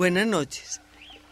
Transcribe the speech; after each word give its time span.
Buenas 0.00 0.26
noches. 0.26 0.80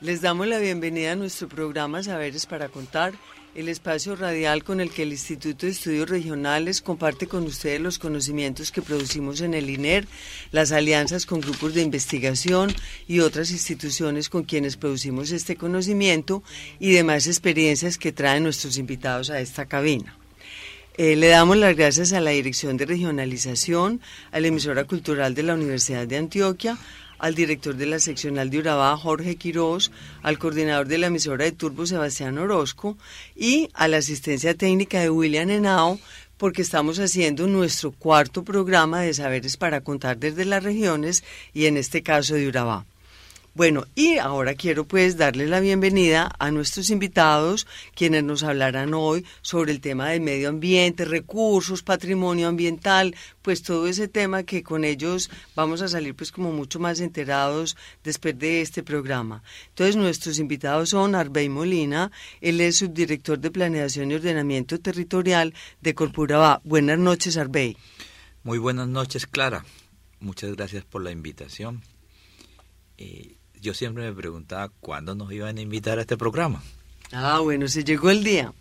Les 0.02 0.20
damos 0.20 0.46
la 0.46 0.58
bienvenida 0.58 1.12
a 1.12 1.16
nuestro 1.16 1.48
programa 1.48 2.02
Saberes 2.02 2.44
para 2.44 2.68
Contar, 2.68 3.14
el 3.54 3.66
espacio 3.66 4.14
radial 4.14 4.62
con 4.62 4.82
el 4.82 4.90
que 4.90 5.04
el 5.04 5.12
Instituto 5.12 5.64
de 5.64 5.72
Estudios 5.72 6.10
Regionales 6.10 6.82
comparte 6.82 7.26
con 7.26 7.44
ustedes 7.44 7.80
los 7.80 7.98
conocimientos 7.98 8.70
que 8.70 8.82
producimos 8.82 9.40
en 9.40 9.54
el 9.54 9.70
INER, 9.70 10.06
las 10.52 10.70
alianzas 10.70 11.24
con 11.24 11.40
grupos 11.40 11.72
de 11.72 11.80
investigación 11.80 12.70
y 13.06 13.20
otras 13.20 13.52
instituciones 13.52 14.28
con 14.28 14.42
quienes 14.42 14.76
producimos 14.76 15.30
este 15.30 15.56
conocimiento 15.56 16.42
y 16.78 16.92
demás 16.92 17.26
experiencias 17.26 17.96
que 17.96 18.12
traen 18.12 18.42
nuestros 18.42 18.76
invitados 18.76 19.30
a 19.30 19.40
esta 19.40 19.64
cabina. 19.64 20.14
Eh, 20.98 21.16
le 21.16 21.28
damos 21.28 21.56
las 21.56 21.74
gracias 21.74 22.12
a 22.12 22.20
la 22.20 22.32
Dirección 22.32 22.76
de 22.76 22.84
Regionalización, 22.84 24.02
a 24.30 24.40
la 24.40 24.48
emisora 24.48 24.84
cultural 24.84 25.34
de 25.34 25.44
la 25.44 25.54
Universidad 25.54 26.06
de 26.06 26.18
Antioquia, 26.18 26.76
al 27.18 27.34
director 27.34 27.76
de 27.76 27.86
la 27.86 27.98
seccional 27.98 28.50
de 28.50 28.58
Urabá, 28.58 28.96
Jorge 28.96 29.36
Quirós, 29.36 29.90
al 30.22 30.38
coordinador 30.38 30.88
de 30.88 30.98
la 30.98 31.06
emisora 31.08 31.44
de 31.44 31.52
Turbo, 31.52 31.86
Sebastián 31.86 32.38
Orozco, 32.38 32.96
y 33.34 33.68
a 33.74 33.88
la 33.88 33.98
asistencia 33.98 34.54
técnica 34.54 35.00
de 35.00 35.10
William 35.10 35.50
Henao, 35.50 35.98
porque 36.36 36.62
estamos 36.62 36.98
haciendo 37.00 37.46
nuestro 37.48 37.90
cuarto 37.90 38.44
programa 38.44 39.00
de 39.00 39.12
saberes 39.12 39.56
para 39.56 39.80
contar 39.80 40.18
desde 40.18 40.44
las 40.44 40.62
regiones 40.62 41.24
y 41.52 41.66
en 41.66 41.76
este 41.76 42.02
caso 42.02 42.34
de 42.34 42.46
Urabá. 42.46 42.86
Bueno, 43.58 43.86
y 43.96 44.18
ahora 44.18 44.54
quiero 44.54 44.86
pues 44.86 45.16
darle 45.16 45.48
la 45.48 45.58
bienvenida 45.58 46.30
a 46.38 46.52
nuestros 46.52 46.90
invitados, 46.90 47.66
quienes 47.92 48.22
nos 48.22 48.44
hablarán 48.44 48.94
hoy 48.94 49.26
sobre 49.42 49.72
el 49.72 49.80
tema 49.80 50.10
del 50.10 50.20
medio 50.20 50.48
ambiente, 50.48 51.04
recursos, 51.04 51.82
patrimonio 51.82 52.46
ambiental, 52.46 53.16
pues 53.42 53.64
todo 53.64 53.88
ese 53.88 54.06
tema 54.06 54.44
que 54.44 54.62
con 54.62 54.84
ellos 54.84 55.28
vamos 55.56 55.82
a 55.82 55.88
salir 55.88 56.14
pues 56.14 56.30
como 56.30 56.52
mucho 56.52 56.78
más 56.78 57.00
enterados 57.00 57.76
después 58.04 58.38
de 58.38 58.60
este 58.60 58.84
programa. 58.84 59.42
Entonces 59.70 59.96
nuestros 59.96 60.38
invitados 60.38 60.90
son 60.90 61.16
Arbey 61.16 61.48
Molina, 61.48 62.12
él 62.40 62.60
es 62.60 62.76
subdirector 62.76 63.40
de 63.40 63.50
Planeación 63.50 64.12
y 64.12 64.14
Ordenamiento 64.14 64.78
Territorial 64.78 65.52
de 65.80 65.96
Corpuraba. 65.96 66.60
Buenas 66.62 67.00
noches, 67.00 67.36
Arbey. 67.36 67.76
Muy 68.44 68.58
buenas 68.58 68.86
noches, 68.86 69.26
Clara. 69.26 69.64
Muchas 70.20 70.54
gracias 70.54 70.84
por 70.84 71.02
la 71.02 71.10
invitación. 71.10 71.82
Eh, 72.98 73.37
yo 73.60 73.74
siempre 73.74 74.04
me 74.04 74.12
preguntaba 74.12 74.70
cuándo 74.80 75.14
nos 75.14 75.32
iban 75.32 75.58
a 75.58 75.60
invitar 75.60 75.98
a 75.98 76.02
este 76.02 76.16
programa. 76.16 76.62
Ah, 77.12 77.40
bueno, 77.40 77.68
se 77.68 77.84
llegó 77.84 78.10
el 78.10 78.24
día. 78.24 78.52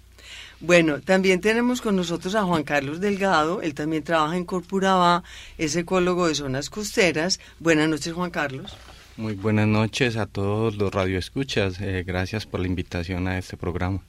Bueno, 0.60 1.02
también 1.02 1.40
tenemos 1.40 1.82
con 1.82 1.96
nosotros 1.96 2.34
a 2.34 2.44
Juan 2.44 2.64
Carlos 2.64 3.00
Delgado, 3.00 3.62
él 3.62 3.76
también 3.76 4.04
trabaja 4.04 4.36
en 4.36 4.46
Corpuraba, 4.46 5.24
es 5.60 5.76
ecólogo 5.76 6.28
de 6.28 6.36
zonas 6.36 6.72
costeras. 6.72 7.40
Buenas 7.60 7.88
noches, 7.88 8.14
Juan 8.14 8.32
Carlos. 8.32 8.76
Muy 9.18 9.34
buenas 9.34 9.68
noches 9.68 10.18
a 10.18 10.26
todos 10.26 10.76
los 10.76 10.92
radioescuchas, 10.92 11.80
eh, 11.80 12.04
gracias 12.06 12.46
por 12.46 12.60
la 12.60 12.68
invitación 12.68 13.28
a 13.28 13.38
este 13.38 13.56
programa. 13.56 14.02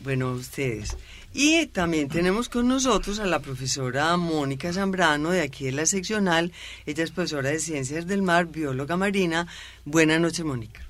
Bueno, 0.00 0.32
ustedes. 0.32 0.96
Y 1.32 1.66
también 1.66 2.08
tenemos 2.08 2.48
con 2.48 2.68
nosotros 2.68 3.18
a 3.18 3.26
la 3.26 3.40
profesora 3.40 4.16
Mónica 4.16 4.72
Zambrano 4.72 5.30
de 5.30 5.40
aquí 5.40 5.64
de 5.64 5.72
la 5.72 5.86
seccional. 5.86 6.52
Ella 6.86 7.04
es 7.04 7.10
profesora 7.10 7.50
de 7.50 7.58
Ciencias 7.58 8.06
del 8.06 8.22
Mar, 8.22 8.46
bióloga 8.46 8.96
marina. 8.96 9.46
Buenas 9.84 10.20
noches, 10.20 10.44
Mónica. 10.44 10.86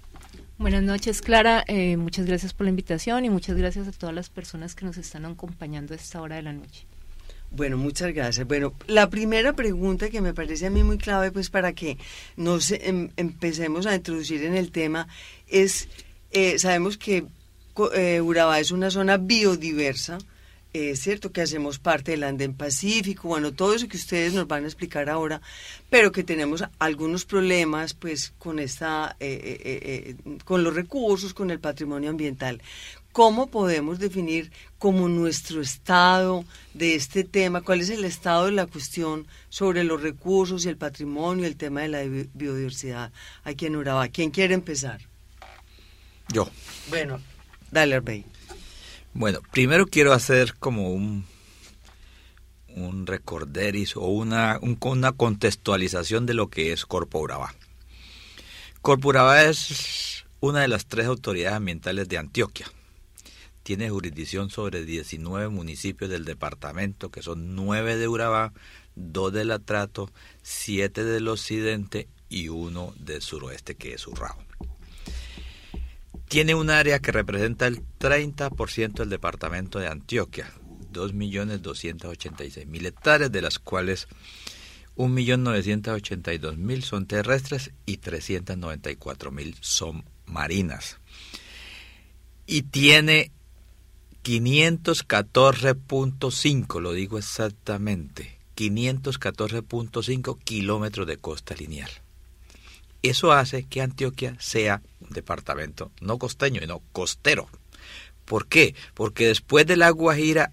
Buenas 0.58 0.82
noches, 0.82 1.22
Clara. 1.22 1.64
Eh, 1.66 1.96
muchas 1.96 2.26
gracias 2.26 2.52
por 2.52 2.64
la 2.64 2.70
invitación 2.70 3.24
y 3.24 3.30
muchas 3.30 3.56
gracias 3.56 3.88
a 3.88 3.92
todas 3.92 4.14
las 4.14 4.28
personas 4.28 4.74
que 4.74 4.84
nos 4.84 4.98
están 4.98 5.24
acompañando 5.24 5.94
a 5.94 5.96
esta 5.96 6.20
hora 6.20 6.36
de 6.36 6.42
la 6.42 6.52
noche. 6.52 6.86
Bueno, 7.50 7.76
muchas 7.76 8.12
gracias. 8.12 8.46
Bueno, 8.46 8.74
la 8.86 9.08
primera 9.10 9.54
pregunta 9.54 10.10
que 10.10 10.20
me 10.20 10.34
parece 10.34 10.66
a 10.66 10.70
mí 10.70 10.82
muy 10.82 10.98
clave, 10.98 11.32
pues 11.32 11.50
para 11.50 11.72
que 11.72 11.98
nos 12.36 12.70
em, 12.70 13.10
empecemos 13.16 13.86
a 13.86 13.94
introducir 13.94 14.44
en 14.44 14.54
el 14.54 14.70
tema, 14.70 15.08
es, 15.48 15.88
eh, 16.32 16.58
sabemos 16.58 16.98
que 16.98 17.24
eh, 17.94 18.20
Urabá 18.20 18.60
es 18.60 18.70
una 18.70 18.90
zona 18.90 19.16
biodiversa, 19.16 20.18
es 20.74 21.00
cierto 21.00 21.30
que 21.30 21.40
hacemos 21.40 21.78
parte 21.78 22.10
del 22.10 22.24
Anden 22.24 22.52
Pacífico, 22.52 23.28
bueno, 23.28 23.52
todo 23.52 23.74
eso 23.74 23.86
que 23.86 23.96
ustedes 23.96 24.34
nos 24.34 24.48
van 24.48 24.64
a 24.64 24.66
explicar 24.66 25.08
ahora, 25.08 25.40
pero 25.88 26.10
que 26.10 26.24
tenemos 26.24 26.64
algunos 26.80 27.24
problemas 27.24 27.94
pues 27.94 28.32
con 28.38 28.58
esta, 28.58 29.16
eh, 29.20 29.60
eh, 29.64 30.16
eh, 30.24 30.38
con 30.44 30.64
los 30.64 30.74
recursos, 30.74 31.32
con 31.32 31.52
el 31.52 31.60
patrimonio 31.60 32.10
ambiental. 32.10 32.60
¿Cómo 33.12 33.46
podemos 33.46 34.00
definir 34.00 34.50
como 34.76 35.08
nuestro 35.08 35.60
estado 35.60 36.44
de 36.74 36.96
este 36.96 37.22
tema? 37.22 37.60
¿Cuál 37.60 37.80
es 37.80 37.90
el 37.90 38.04
estado 38.04 38.46
de 38.46 38.52
la 38.52 38.66
cuestión 38.66 39.28
sobre 39.50 39.84
los 39.84 40.02
recursos 40.02 40.64
y 40.64 40.68
el 40.68 40.76
patrimonio, 40.76 41.46
el 41.46 41.54
tema 41.54 41.82
de 41.82 41.88
la 41.88 42.02
biodiversidad 42.02 43.12
aquí 43.44 43.66
en 43.66 43.76
Urabá? 43.76 44.08
¿Quién 44.08 44.32
quiere 44.32 44.54
empezar? 44.54 45.02
Yo. 46.32 46.50
Bueno, 46.88 47.20
dale, 47.74 47.96
Arbey. 47.96 48.24
Bueno, 49.12 49.40
primero 49.52 49.86
quiero 49.86 50.12
hacer 50.12 50.54
como 50.54 50.90
un, 50.90 51.26
un 52.68 53.06
recorderis 53.06 53.96
o 53.96 54.06
una, 54.06 54.58
una 54.80 55.12
contextualización 55.12 56.24
de 56.24 56.34
lo 56.34 56.48
que 56.48 56.72
es 56.72 56.86
Corpo 56.86 57.18
Urabá. 57.18 57.54
Corpo 58.80 59.08
Urabá 59.08 59.44
es 59.44 60.24
una 60.40 60.62
de 60.62 60.68
las 60.68 60.86
tres 60.86 61.06
autoridades 61.06 61.56
ambientales 61.56 62.08
de 62.08 62.18
Antioquia. 62.18 62.70
Tiene 63.62 63.90
jurisdicción 63.90 64.50
sobre 64.50 64.84
19 64.84 65.48
municipios 65.48 66.10
del 66.10 66.24
departamento, 66.24 67.10
que 67.10 67.22
son 67.22 67.54
9 67.54 67.96
de 67.96 68.08
Urabá, 68.08 68.52
2 68.94 69.32
del 69.32 69.50
Atrato, 69.50 70.10
7 70.42 71.02
del 71.02 71.28
occidente 71.28 72.08
y 72.28 72.48
uno 72.48 72.92
del 72.98 73.22
suroeste, 73.22 73.74
que 73.74 73.94
es 73.94 74.06
Urrao 74.06 74.36
tiene 76.28 76.54
un 76.54 76.70
área 76.70 77.00
que 77.00 77.12
representa 77.12 77.66
el 77.66 77.82
30% 77.98 78.94
del 78.94 79.10
departamento 79.10 79.78
de 79.78 79.88
Antioquia, 79.88 80.50
2.286.000 80.92 82.86
hectáreas, 82.86 83.30
de 83.30 83.42
las 83.42 83.58
cuales 83.58 84.08
1.982.000 84.96 86.80
son 86.82 87.06
terrestres 87.06 87.72
y 87.86 87.98
394.000 87.98 89.56
son 89.60 90.04
marinas. 90.26 90.98
Y 92.46 92.62
tiene 92.62 93.30
514.5, 94.22 96.80
lo 96.80 96.92
digo 96.92 97.18
exactamente, 97.18 98.38
514.5 98.56 100.38
kilómetros 100.42 101.06
de 101.06 101.18
costa 101.18 101.54
lineal. 101.54 102.03
Eso 103.04 103.32
hace 103.32 103.64
que 103.64 103.82
Antioquia 103.82 104.34
sea 104.40 104.80
un 104.98 105.10
departamento 105.10 105.92
no 106.00 106.18
costeño, 106.18 106.62
sino 106.62 106.80
costero. 106.92 107.50
¿Por 108.24 108.46
qué? 108.46 108.74
Porque 108.94 109.26
después 109.26 109.66
de 109.66 109.76
la 109.76 109.90
Guajira 109.90 110.52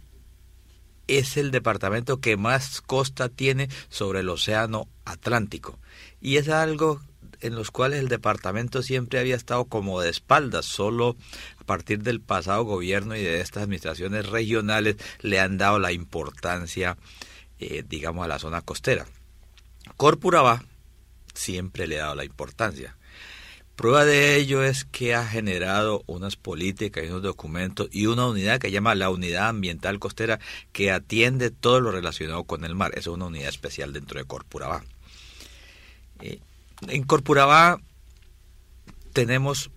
es 1.08 1.38
el 1.38 1.52
departamento 1.52 2.20
que 2.20 2.36
más 2.36 2.82
costa 2.82 3.30
tiene 3.30 3.70
sobre 3.88 4.20
el 4.20 4.28
océano 4.28 4.90
Atlántico. 5.06 5.80
Y 6.20 6.36
es 6.36 6.50
algo 6.50 7.02
en 7.40 7.56
los 7.56 7.72
cuales 7.72 8.02
el 8.02 8.10
departamento 8.10 8.84
siempre 8.84 9.20
había 9.20 9.38
estado 9.38 9.64
como 9.64 10.02
de 10.02 10.10
espaldas, 10.10 10.66
solo 10.66 11.16
a 11.58 11.64
partir 11.64 12.04
del 12.04 12.20
pasado 12.20 12.66
gobierno 12.66 13.16
y 13.16 13.24
de 13.24 13.40
estas 13.40 13.64
administraciones 13.64 14.28
regionales 14.28 14.98
le 15.22 15.40
han 15.40 15.58
dado 15.58 15.80
la 15.80 15.94
importancia, 15.94 16.98
eh, 17.60 17.86
digamos, 17.88 18.26
a 18.26 18.28
la 18.28 18.40
zona 18.40 18.62
costera. 18.62 19.06
Corpuraba 19.96 20.66
siempre 21.34 21.88
le 21.88 22.00
ha 22.00 22.04
dado 22.04 22.16
la 22.16 22.26
importancia. 22.26 22.96
Prueba 23.76 24.06
de 24.06 24.36
ello 24.36 24.64
es 24.64 24.86
que 24.86 25.16
ha 25.16 25.26
generado 25.26 26.04
unas 26.06 26.36
políticas 26.36 27.04
y 27.04 27.08
unos 27.08 27.24
documentos 27.24 27.90
y 27.92 28.06
una 28.06 28.28
unidad 28.28 28.60
que 28.60 28.70
llama 28.70 28.94
la 28.94 29.10
Unidad 29.10 29.50
Ambiental 29.50 29.98
Costera 29.98 30.40
que 30.72 30.92
atiende 30.92 31.50
todo 31.50 31.80
lo 31.80 31.92
relacionado 31.92 32.44
con 32.44 32.64
el 32.64 32.76
mar. 32.76 32.92
Es 32.96 33.08
una 33.08 33.26
unidad 33.26 33.50
especial 33.50 33.92
dentro 33.92 34.20
de 34.20 34.26
Corpurabá. 34.26 34.84
Eh, 36.20 36.40
en 36.88 37.04
Corpurabá 37.04 37.82
tenemos, 39.14 39.72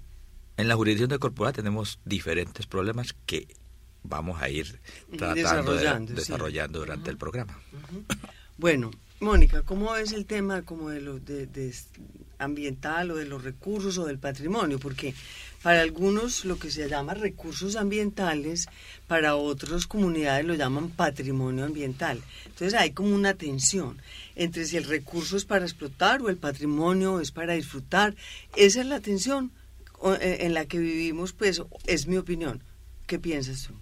en 0.59 0.69
la 0.69 0.77
jurisdicción 0.77 1.09
de 1.09 1.19
Corpurabá 1.19 1.53
tenemos 1.55 1.99
diferentes 2.05 2.67
problemas 2.67 3.15
que 3.25 3.47
vamos 4.03 4.43
a 4.43 4.51
ir 4.51 4.81
tratando 5.17 5.35
desarrollando, 5.35 6.13
de, 6.13 6.21
desarrollando 6.21 6.79
durante 6.81 7.11
el 7.11 7.17
programa. 7.17 7.59
Bueno, 8.59 8.91
Mónica, 9.21 9.63
¿cómo 9.63 9.97
es 9.97 10.13
el 10.13 10.27
tema 10.27 10.63
como 10.63 10.91
de, 10.91 11.01
lo, 11.01 11.19
de, 11.19 11.47
de 11.47 11.75
ambiental 12.39 13.11
o 13.11 13.17
de 13.17 13.27
los 13.27 13.43
recursos 13.43 13.97
o 13.99 14.07
del 14.07 14.19
patrimonio? 14.19 14.79
Porque 14.79 15.15
para 15.63 15.81
algunos 15.81 16.45
lo 16.45 16.59
que 16.59 16.71
se 16.71 16.89
llama 16.89 17.15
recursos 17.15 17.77
ambientales, 17.77 18.67
para 19.07 19.37
otros 19.37 19.87
comunidades 19.87 20.45
lo 20.45 20.55
llaman 20.55 20.91
patrimonio 20.91 21.65
ambiental. 21.65 22.21
Entonces 22.45 22.75
hay 22.75 22.91
como 22.91 23.15
una 23.15 23.35
tensión 23.35 23.99
entre 24.37 24.67
si 24.67 24.77
el 24.77 24.85
recurso 24.85 25.37
es 25.37 25.45
para 25.45 25.65
explotar 25.65 26.21
o 26.21 26.29
el 26.29 26.37
patrimonio 26.37 27.21
es 27.21 27.31
para 27.31 27.55
disfrutar. 27.55 28.15
Esa 28.57 28.81
es 28.81 28.87
la 28.87 29.01
tensión 29.01 29.53
eh, 30.21 30.39
en 30.41 30.53
la 30.55 30.67
que 30.67 30.79
vivimos, 30.79 31.33
pues 31.33 31.63
es 31.87 32.07
mi 32.07 32.19
opinión. 32.19 32.63
¿Qué 33.07 33.19
piensas 33.19 33.69
tú? 33.69 33.75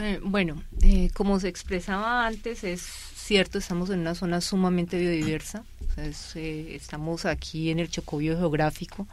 Eh, 0.00 0.18
bueno, 0.22 0.62
eh, 0.82 1.10
como 1.14 1.38
se 1.40 1.48
expresaba 1.48 2.26
antes, 2.26 2.64
es 2.64 2.82
cierto, 3.26 3.58
estamos 3.58 3.90
en 3.90 4.00
una 4.00 4.14
zona 4.14 4.40
sumamente 4.40 4.98
biodiversa. 4.98 5.64
Eh, 5.96 6.72
estamos 6.74 7.24
aquí 7.26 7.70
en 7.70 7.78
el 7.78 7.90
Chocobio 7.90 8.36
geográfico 8.36 9.06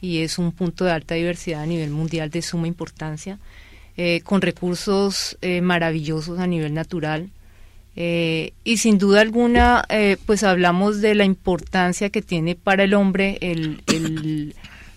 y 0.00 0.18
es 0.18 0.38
un 0.38 0.52
punto 0.52 0.84
de 0.84 0.92
alta 0.92 1.14
diversidad 1.14 1.62
a 1.62 1.66
nivel 1.66 1.90
mundial 1.90 2.30
de 2.30 2.42
suma 2.42 2.66
importancia, 2.66 3.38
con 4.24 4.42
recursos 4.42 5.38
maravillosos 5.62 6.40
a 6.40 6.46
nivel 6.46 6.74
natural. 6.74 7.30
y 7.94 8.76
sin 8.76 8.98
duda 8.98 9.20
alguna, 9.20 9.86
pues 10.26 10.42
hablamos 10.42 11.00
de 11.00 11.14
la 11.14 11.24
importancia 11.24 12.10
que 12.10 12.20
tiene 12.20 12.56
para 12.56 12.84
el 12.84 12.92
hombre 12.92 13.38
el 13.40 14.54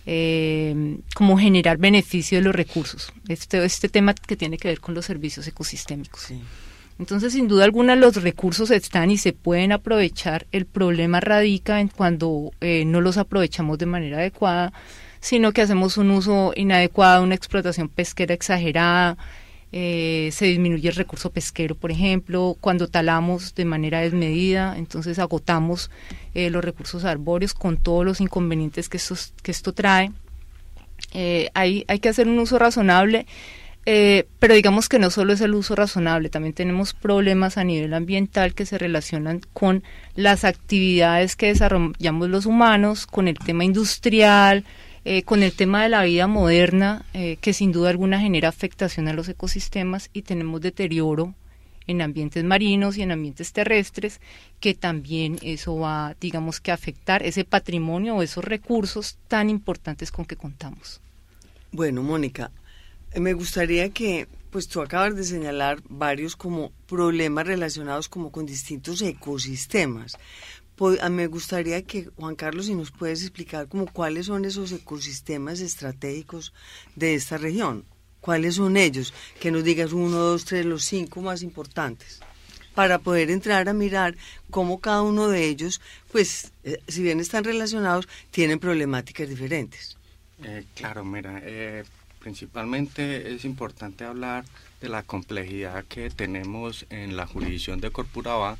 eh, 0.09 0.99
como 1.13 1.37
generar 1.37 1.77
beneficio 1.77 2.37
de 2.37 2.43
los 2.45 2.55
recursos. 2.55 3.11
Este, 3.27 3.63
este 3.65 3.89
tema 3.89 4.13
que 4.13 4.37
tiene 4.37 4.57
que 4.57 4.69
ver 4.69 4.79
con 4.79 4.95
los 4.95 5.05
servicios 5.05 5.45
ecosistémicos. 5.47 6.31
Entonces, 6.99 7.33
sin 7.33 7.47
duda 7.47 7.65
alguna, 7.65 7.95
los 7.95 8.21
recursos 8.21 8.71
están 8.71 9.11
y 9.11 9.17
se 9.17 9.33
pueden 9.33 9.71
aprovechar. 9.71 10.47
El 10.51 10.65
problema 10.65 11.19
radica 11.19 11.79
en 11.79 11.89
cuando 11.89 12.51
eh, 12.61 12.85
no 12.85 13.01
los 13.01 13.17
aprovechamos 13.17 13.77
de 13.77 13.85
manera 13.85 14.17
adecuada, 14.17 14.73
sino 15.19 15.51
que 15.51 15.61
hacemos 15.61 15.97
un 15.97 16.11
uso 16.11 16.53
inadecuado, 16.55 17.23
una 17.23 17.35
explotación 17.35 17.89
pesquera 17.89 18.33
exagerada, 18.33 19.17
eh, 19.73 20.29
se 20.31 20.45
disminuye 20.45 20.87
el 20.87 20.95
recurso 20.95 21.29
pesquero, 21.29 21.75
por 21.75 21.91
ejemplo, 21.91 22.55
cuando 22.61 22.87
talamos 22.87 23.53
de 23.53 23.65
manera 23.65 23.99
desmedida, 23.99 24.77
entonces 24.77 25.19
agotamos 25.19 25.91
eh, 26.33 26.49
los 26.49 26.63
recursos 26.63 27.03
arbóreos 27.03 27.53
con 27.53 27.75
todos 27.75 28.05
los 28.05 28.21
inconvenientes 28.21 28.87
que, 28.87 28.99
que 29.43 29.51
esto 29.51 29.73
trae. 29.73 30.11
Eh, 31.13 31.49
hay, 31.53 31.83
hay 31.87 31.99
que 31.99 32.09
hacer 32.09 32.29
un 32.29 32.39
uso 32.39 32.57
razonable, 32.57 33.27
pero 34.39 34.53
digamos 34.53 34.89
que 34.89 34.99
no 34.99 35.09
solo 35.09 35.31
es 35.31 35.39
el 35.39 35.55
uso 35.55 35.73
razonable, 35.73 36.27
también 36.29 36.53
tenemos 36.53 36.93
problemas 36.93 37.57
a 37.57 37.63
nivel 37.63 37.93
ambiental 37.93 38.53
que 38.53 38.65
se 38.65 38.77
relacionan 38.77 39.39
con 39.53 39.81
las 40.13 40.43
actividades 40.43 41.37
que 41.37 41.47
desarrollamos 41.47 42.27
los 42.27 42.45
humanos, 42.45 43.07
con 43.07 43.29
el 43.29 43.37
tema 43.39 43.63
industrial, 43.63 44.65
eh, 45.09 45.23
con 45.23 45.41
el 45.41 45.53
tema 45.53 45.83
de 45.83 45.87
la 45.87 46.03
vida 46.03 46.27
moderna, 46.27 47.05
eh, 47.13 47.37
que 47.39 47.53
sin 47.53 47.71
duda 47.71 47.89
alguna 47.89 48.19
genera 48.19 48.49
afectación 48.49 49.07
a 49.07 49.13
los 49.13 49.29
ecosistemas 49.29 50.09
y 50.11 50.23
tenemos 50.23 50.59
deterioro 50.59 51.33
en 51.87 52.01
ambientes 52.01 52.43
marinos 52.43 52.97
y 52.97 53.03
en 53.03 53.13
ambientes 53.13 53.53
terrestres, 53.53 54.19
que 54.59 54.73
también 54.73 55.39
eso 55.43 55.77
va, 55.77 56.13
digamos 56.19 56.59
que, 56.59 56.73
afectar 56.73 57.23
ese 57.23 57.45
patrimonio 57.45 58.17
o 58.17 58.21
esos 58.21 58.43
recursos 58.43 59.17
tan 59.29 59.49
importantes 59.49 60.11
con 60.11 60.25
que 60.25 60.35
contamos. 60.35 60.99
Bueno, 61.71 62.03
Mónica, 62.03 62.51
me 63.19 63.33
gustaría 63.33 63.89
que, 63.89 64.27
pues 64.49 64.67
tú 64.67 64.81
acabas 64.81 65.15
de 65.15 65.23
señalar 65.23 65.81
varios 65.89 66.35
como 66.35 66.71
problemas 66.87 67.47
relacionados 67.47 68.09
como 68.09 68.31
con 68.31 68.45
distintos 68.45 69.01
ecosistemas. 69.01 70.17
Ah, 71.01 71.09
me 71.09 71.25
gustaría 71.25 71.81
que 71.81 72.09
Juan 72.17 72.35
Carlos, 72.35 72.67
si 72.67 72.75
nos 72.75 72.91
puedes 72.91 73.23
explicar 73.23 73.67
como 73.67 73.87
cuáles 73.87 74.27
son 74.27 74.45
esos 74.45 74.71
ecosistemas 74.71 75.59
estratégicos 75.59 76.53
de 76.95 77.15
esta 77.15 77.37
región, 77.37 77.83
cuáles 78.21 78.55
son 78.55 78.77
ellos, 78.77 79.11
que 79.39 79.49
nos 79.49 79.63
digas 79.63 79.91
uno, 79.91 80.17
dos, 80.17 80.45
tres, 80.45 80.65
los 80.65 80.83
cinco 80.85 81.21
más 81.21 81.41
importantes, 81.41 82.19
para 82.75 82.99
poder 82.99 83.31
entrar 83.31 83.67
a 83.69 83.73
mirar 83.73 84.15
cómo 84.51 84.79
cada 84.79 85.01
uno 85.01 85.29
de 85.29 85.45
ellos, 85.45 85.81
pues, 86.11 86.51
eh, 86.63 86.79
si 86.87 87.01
bien 87.01 87.19
están 87.19 87.43
relacionados, 87.43 88.07
tienen 88.29 88.59
problemáticas 88.59 89.27
diferentes. 89.27 89.97
Eh, 90.43 90.63
claro, 90.75 91.03
mira, 91.03 91.41
eh, 91.43 91.83
principalmente 92.27 93.33
es 93.33 93.45
importante 93.45 94.03
hablar 94.03 94.43
de 94.81 94.89
la 94.89 95.01
complejidad 95.01 95.85
que 95.85 96.09
tenemos 96.09 96.85
en 96.89 97.15
la 97.15 97.25
jurisdicción 97.25 97.79
de 97.79 97.89
Corpuraba. 97.89 98.57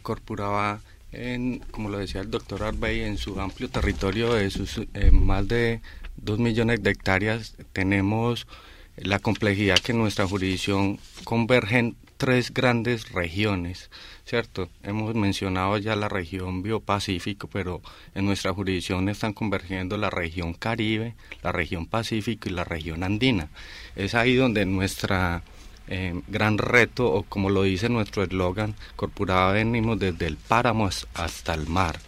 Corpuraba 0.00 0.80
en, 1.12 1.58
como 1.72 1.90
lo 1.90 1.98
decía 1.98 2.22
el 2.22 2.30
doctor 2.30 2.62
Arbey, 2.62 3.02
en 3.02 3.18
su 3.18 3.38
amplio 3.38 3.68
territorio 3.68 4.32
de 4.32 4.48
sus 4.48 4.78
eh, 4.94 5.10
más 5.10 5.46
de 5.46 5.82
dos 6.16 6.38
millones 6.38 6.82
de 6.82 6.90
hectáreas 6.92 7.54
tenemos 7.74 8.46
la 8.96 9.18
complejidad 9.18 9.78
que 9.78 9.92
en 9.92 9.98
nuestra 9.98 10.26
jurisdicción 10.26 10.98
convergen 11.24 11.96
tres 12.16 12.54
grandes 12.54 13.12
regiones, 13.12 13.90
¿cierto? 14.26 14.68
Hemos 14.82 15.14
mencionado 15.14 15.78
ya 15.78 15.94
la 15.94 16.08
región 16.08 16.62
biopacífico, 16.62 17.46
pero 17.46 17.80
en 18.14 18.26
nuestra 18.26 18.52
jurisdicción 18.52 19.08
están 19.08 19.32
convergiendo 19.32 19.96
la 19.96 20.10
región 20.10 20.52
Caribe, 20.52 21.14
la 21.42 21.52
región 21.52 21.86
Pacífico 21.86 22.48
y 22.48 22.52
la 22.52 22.64
región 22.64 23.04
Andina. 23.04 23.48
Es 23.94 24.16
ahí 24.16 24.34
donde 24.34 24.66
nuestra 24.66 25.42
eh, 25.86 26.20
gran 26.26 26.58
reto, 26.58 27.06
o 27.06 27.22
como 27.22 27.50
lo 27.50 27.62
dice 27.62 27.88
nuestro 27.88 28.24
eslogan, 28.24 28.74
Corpuraba 28.96 29.52
venimos 29.52 29.98
desde 30.00 30.26
el 30.26 30.36
páramo 30.36 30.90
hasta 31.14 31.54
el 31.54 31.68
mar. 31.68 32.00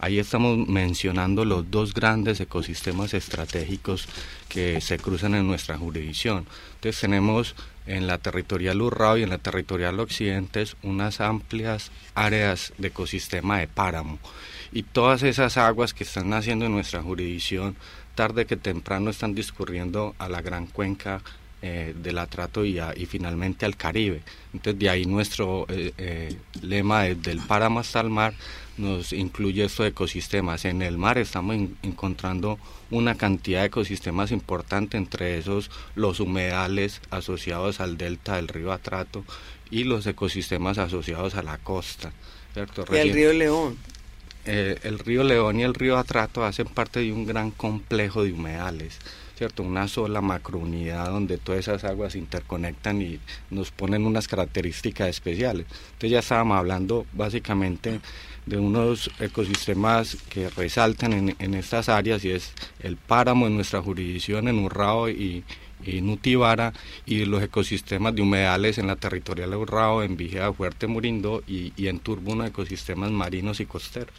Ahí 0.00 0.18
estamos 0.18 0.66
mencionando 0.66 1.44
los 1.44 1.70
dos 1.70 1.94
grandes 1.94 2.40
ecosistemas 2.40 3.14
estratégicos 3.14 4.08
que 4.48 4.80
se 4.80 4.98
cruzan 4.98 5.34
en 5.34 5.46
nuestra 5.46 5.76
jurisdicción. 5.76 6.46
Entonces 6.76 7.00
tenemos 7.00 7.54
en 7.86 8.06
la 8.06 8.18
territorial 8.18 8.80
Urrao 8.82 9.16
y 9.16 9.22
en 9.22 9.30
la 9.30 9.38
territorial 9.38 10.00
Occidente 10.00 10.64
unas 10.82 11.20
amplias 11.20 11.90
áreas 12.14 12.72
de 12.78 12.88
ecosistema 12.88 13.58
de 13.58 13.68
páramo. 13.68 14.18
Y 14.72 14.84
todas 14.84 15.22
esas 15.22 15.56
aguas 15.56 15.94
que 15.94 16.04
están 16.04 16.30
naciendo 16.30 16.66
en 16.66 16.72
nuestra 16.72 17.02
jurisdicción, 17.02 17.76
tarde 18.14 18.46
que 18.46 18.56
temprano 18.56 19.10
están 19.10 19.34
discurriendo 19.34 20.14
a 20.18 20.28
la 20.28 20.42
gran 20.42 20.66
cuenca 20.66 21.22
eh, 21.62 21.94
del 21.94 22.16
atrato 22.18 22.64
y, 22.64 22.80
finalmente 23.06 23.66
al 23.66 23.76
Caribe. 23.76 24.22
Entonces 24.54 24.80
de 24.80 24.88
ahí 24.88 25.04
nuestro 25.04 25.66
eh, 25.68 25.92
eh, 25.98 26.36
lema 26.62 27.02
del 27.02 27.40
páramo 27.40 27.80
hasta 27.80 28.00
el 28.00 28.08
mar 28.08 28.32
nos 28.80 29.12
incluye 29.12 29.64
estos 29.64 29.86
ecosistemas. 29.86 30.64
En 30.64 30.82
el 30.82 30.98
mar 30.98 31.18
estamos 31.18 31.56
encontrando 31.82 32.58
una 32.90 33.14
cantidad 33.14 33.60
de 33.60 33.66
ecosistemas 33.66 34.32
importante, 34.32 34.96
entre 34.96 35.38
esos 35.38 35.70
los 35.94 36.20
humedales 36.20 37.00
asociados 37.10 37.80
al 37.80 37.96
delta 37.96 38.36
del 38.36 38.48
río 38.48 38.72
Atrato 38.72 39.24
y 39.70 39.84
los 39.84 40.06
ecosistemas 40.06 40.78
asociados 40.78 41.34
a 41.34 41.42
la 41.42 41.58
costa. 41.58 42.12
Y 42.56 42.96
el 42.96 43.12
río 43.12 43.32
León. 43.32 43.78
el 44.44 44.98
río 44.98 45.22
León 45.22 45.60
y 45.60 45.62
el 45.62 45.74
río 45.74 45.96
Atrato 45.98 46.44
hacen 46.44 46.66
parte 46.66 47.00
de 47.00 47.12
un 47.12 47.26
gran 47.26 47.50
complejo 47.50 48.24
de 48.24 48.32
humedales 48.32 48.98
¿cierto? 49.40 49.62
Una 49.62 49.88
sola 49.88 50.20
macrounidad 50.20 51.06
donde 51.06 51.38
todas 51.38 51.60
esas 51.60 51.84
aguas 51.84 52.12
se 52.12 52.18
interconectan 52.18 53.00
y 53.00 53.18
nos 53.48 53.70
ponen 53.70 54.04
unas 54.04 54.28
características 54.28 55.08
especiales. 55.08 55.64
Entonces 55.92 56.10
ya 56.10 56.18
estábamos 56.18 56.58
hablando 56.58 57.06
básicamente 57.14 58.00
de 58.44 58.58
unos 58.58 59.10
ecosistemas 59.18 60.18
que 60.28 60.50
resaltan 60.50 61.14
en, 61.14 61.36
en 61.38 61.54
estas 61.54 61.88
áreas 61.88 62.22
y 62.22 62.32
es 62.32 62.52
el 62.80 62.98
páramo 62.98 63.46
en 63.46 63.54
nuestra 63.54 63.80
jurisdicción 63.80 64.46
en 64.46 64.58
Urrao 64.58 65.08
y, 65.08 65.42
y 65.86 66.02
Nutibara 66.02 66.74
y 67.06 67.24
los 67.24 67.42
ecosistemas 67.42 68.14
de 68.14 68.20
humedales 68.20 68.76
en 68.76 68.88
la 68.88 68.96
territorial 68.96 69.48
de 69.48 69.56
Urrao, 69.56 70.02
en 70.02 70.18
Vigea, 70.18 70.52
Fuerte, 70.52 70.86
Murindo 70.86 71.42
y, 71.46 71.72
y 71.78 71.88
en 71.88 72.00
Turbo, 72.00 72.44
ecosistemas 72.44 73.10
marinos 73.10 73.58
y 73.60 73.64
costeros. 73.64 74.14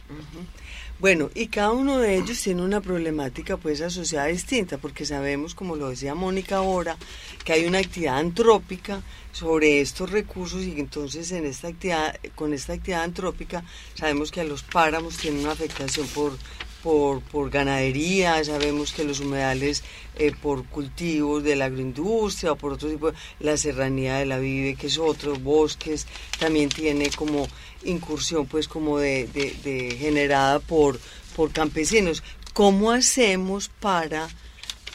Bueno, 1.01 1.31
y 1.33 1.47
cada 1.47 1.71
uno 1.71 1.97
de 1.97 2.15
ellos 2.15 2.39
tiene 2.43 2.61
una 2.61 2.79
problemática 2.79 3.57
pues 3.57 3.81
asociada 3.81 4.27
distinta, 4.27 4.77
porque 4.77 5.03
sabemos, 5.03 5.55
como 5.55 5.75
lo 5.75 5.89
decía 5.89 6.13
Mónica 6.13 6.57
ahora, 6.57 6.95
que 7.43 7.53
hay 7.53 7.65
una 7.65 7.79
actividad 7.79 8.19
antrópica 8.19 9.01
sobre 9.31 9.81
estos 9.81 10.11
recursos 10.11 10.61
y 10.61 10.79
entonces 10.79 11.31
en 11.31 11.47
esta 11.47 11.69
actividad, 11.69 12.19
con 12.35 12.53
esta 12.53 12.73
actividad 12.73 13.01
antrópica 13.01 13.63
sabemos 13.95 14.31
que 14.31 14.41
a 14.41 14.43
los 14.43 14.61
páramos 14.61 15.17
tienen 15.17 15.41
una 15.41 15.53
afectación 15.53 16.05
por 16.09 16.37
por, 16.83 17.21
por 17.21 17.49
ganadería, 17.49 18.43
sabemos 18.43 18.93
que 18.93 19.03
los 19.03 19.19
humedales 19.19 19.83
eh, 20.17 20.33
por 20.39 20.65
cultivos 20.65 21.43
de 21.43 21.55
la 21.55 21.65
agroindustria 21.65 22.51
o 22.51 22.55
por 22.55 22.73
otro 22.73 22.89
tipo, 22.89 23.11
la 23.39 23.57
serranía 23.57 24.17
de 24.17 24.25
la 24.25 24.39
vive, 24.39 24.75
que 24.75 24.87
es 24.87 24.97
otro, 24.97 25.35
bosques, 25.35 26.07
también 26.39 26.69
tiene 26.69 27.09
como 27.11 27.47
incursión 27.83 28.45
pues 28.45 28.67
como 28.67 28.99
de, 28.99 29.27
de, 29.27 29.95
generada 29.97 30.59
por, 30.59 30.99
por 31.35 31.51
campesinos. 31.51 32.23
¿Cómo 32.53 32.91
hacemos 32.91 33.69
para, 33.79 34.27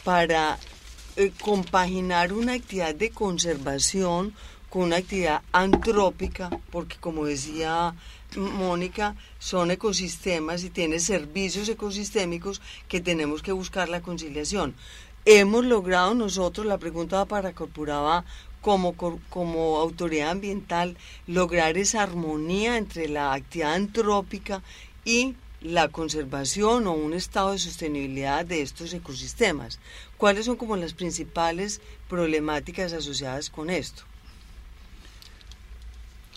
para 0.04 0.58
eh, 1.16 1.32
compaginar 1.40 2.32
una 2.32 2.52
actividad 2.54 2.94
de 2.94 3.10
conservación 3.10 4.34
con 4.68 4.82
una 4.82 4.96
actividad 4.96 5.42
antrópica? 5.52 6.50
Porque 6.70 6.96
como 7.00 7.24
decía 7.24 7.94
Mónica, 8.36 9.16
son 9.38 9.70
ecosistemas 9.70 10.64
y 10.64 10.70
tiene 10.70 11.00
servicios 11.00 11.68
ecosistémicos 11.68 12.60
que 12.88 13.00
tenemos 13.00 13.42
que 13.42 13.52
buscar 13.52 13.88
la 13.88 14.02
conciliación. 14.02 14.74
Hemos 15.24 15.64
logrado 15.64 16.14
nosotros, 16.14 16.66
la 16.66 16.78
pregunta 16.78 17.24
para 17.24 17.52
Corpuraba, 17.52 18.24
como, 18.60 18.94
como 19.28 19.78
autoridad 19.78 20.30
ambiental, 20.30 20.96
lograr 21.26 21.76
esa 21.78 22.02
armonía 22.02 22.76
entre 22.76 23.08
la 23.08 23.32
actividad 23.32 23.74
antrópica 23.74 24.62
y 25.04 25.34
la 25.60 25.88
conservación 25.88 26.86
o 26.86 26.92
un 26.92 27.12
estado 27.12 27.52
de 27.52 27.58
sostenibilidad 27.58 28.44
de 28.44 28.62
estos 28.62 28.92
ecosistemas. 28.92 29.80
¿Cuáles 30.16 30.46
son 30.46 30.56
como 30.56 30.76
las 30.76 30.94
principales 30.94 31.80
problemáticas 32.08 32.92
asociadas 32.92 33.50
con 33.50 33.70
esto? 33.70 34.04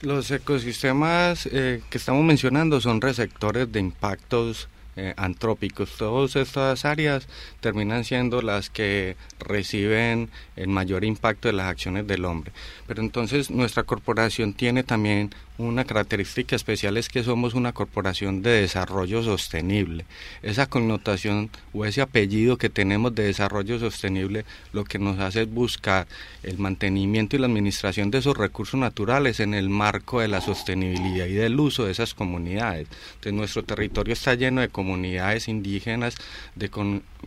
Los 0.02 0.32
ecosistemas 0.32 1.46
eh, 1.52 1.82
que 1.90 1.98
estamos 1.98 2.24
mencionando 2.24 2.80
son 2.80 3.02
receptores 3.02 3.70
de 3.70 3.82
impactos 3.82 4.70
eh, 4.96 5.14
antrópicos. 5.18 5.98
Todas 5.98 6.38
estas 6.38 6.86
áreas 6.86 7.28
terminan 7.60 8.06
siendo 8.06 8.42
las 8.42 8.70
que 8.70 9.18
reciben 9.40 10.30
el 10.56 10.70
mayor 10.70 11.04
impacto 11.04 11.50
de 11.50 11.54
las 11.54 11.68
acciones 11.68 12.08
del 12.08 12.24
hombre. 12.24 12.54
Pero 12.88 13.02
entonces 13.02 13.52
nuestra 13.52 13.84
corporación 13.84 14.54
tiene 14.54 14.84
también 14.84 15.36
una 15.68 15.84
característica 15.84 16.56
especial 16.56 16.96
es 16.96 17.10
que 17.10 17.22
somos 17.22 17.54
una 17.54 17.74
corporación 17.74 18.42
de 18.42 18.62
desarrollo 18.62 19.22
sostenible. 19.24 20.06
Esa 20.42 20.68
connotación 20.68 21.50
o 21.74 21.84
ese 21.84 22.02
apellido 22.02 22.58
que 22.58 22.70
tenemos 22.70 23.14
de 23.14 23.24
desarrollo 23.24 23.78
sostenible 23.78 24.46
lo 24.72 24.86
que 24.86 25.00
nos 25.00 25.20
hace 25.20 25.42
es 25.42 25.54
buscar 25.54 26.08
el 26.44 26.60
mantenimiento 26.60 27.36
y 27.36 27.40
la 27.40 27.48
administración 27.48 28.10
de 28.10 28.20
esos 28.20 28.38
recursos 28.38 28.80
naturales 28.80 29.42
en 29.42 29.54
el 29.54 29.70
marco 29.70 30.22
de 30.22 30.30
la 30.30 30.40
sostenibilidad 30.40 31.26
y 31.26 31.34
del 31.34 31.60
uso 31.60 31.86
de 31.86 31.92
esas 31.92 32.14
comunidades. 32.14 32.88
Entonces 33.16 33.34
nuestro 33.34 33.64
territorio 33.64 34.14
está 34.14 34.36
lleno 34.36 34.62
de 34.62 34.70
comunidades 34.70 35.50
indígenas, 35.50 36.16
de 36.56 36.70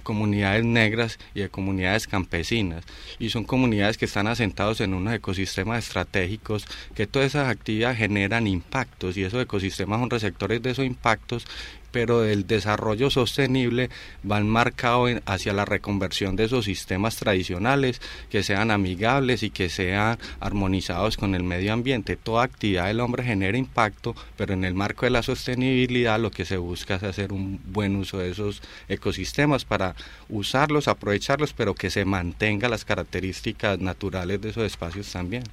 comunidades 0.02 0.64
negras 0.64 1.18
y 1.34 1.40
de 1.40 1.50
comunidades 1.50 2.06
campesinas. 2.06 2.84
Y 3.18 3.28
son 3.28 3.44
comunidades 3.44 3.98
que 3.98 4.06
están 4.06 4.26
asentados 4.26 4.80
en 4.80 4.94
unos 4.94 5.12
ecosistemas 5.12 5.86
estratégicos 5.86 6.64
que 6.94 7.06
todas 7.06 7.26
esas 7.26 7.50
actividades 7.50 7.98
generan 7.98 8.21
impactos 8.46 9.16
y 9.16 9.24
esos 9.24 9.42
ecosistemas 9.42 10.00
son 10.00 10.10
receptores 10.10 10.62
de 10.62 10.70
esos 10.70 10.84
impactos 10.84 11.46
pero 11.92 12.24
el 12.24 12.46
desarrollo 12.46 13.10
sostenible 13.10 13.90
van 14.24 14.48
marcado 14.48 15.06
hacia 15.26 15.52
la 15.52 15.64
reconversión 15.64 16.34
de 16.34 16.44
esos 16.44 16.64
sistemas 16.64 17.16
tradicionales 17.16 18.00
que 18.30 18.42
sean 18.42 18.70
amigables 18.70 19.42
y 19.44 19.50
que 19.50 19.68
sean 19.68 20.18
armonizados 20.40 21.16
con 21.16 21.34
el 21.34 21.44
medio 21.44 21.72
ambiente. 21.72 22.16
Toda 22.16 22.44
actividad 22.44 22.86
del 22.86 23.00
hombre 23.00 23.22
genera 23.22 23.56
impacto, 23.56 24.16
pero 24.36 24.54
en 24.54 24.64
el 24.64 24.74
marco 24.74 25.06
de 25.06 25.10
la 25.10 25.22
sostenibilidad 25.22 26.18
lo 26.18 26.30
que 26.30 26.46
se 26.46 26.56
busca 26.56 26.96
es 26.96 27.02
hacer 27.02 27.32
un 27.32 27.60
buen 27.66 27.94
uso 27.94 28.18
de 28.18 28.30
esos 28.30 28.62
ecosistemas 28.88 29.64
para 29.64 29.94
usarlos, 30.28 30.88
aprovecharlos, 30.88 31.52
pero 31.52 31.74
que 31.74 31.90
se 31.90 32.04
mantengan 32.06 32.70
las 32.70 32.86
características 32.86 33.78
naturales 33.78 34.40
de 34.40 34.48
esos 34.48 34.64
espacios 34.64 35.12
también. 35.12 35.44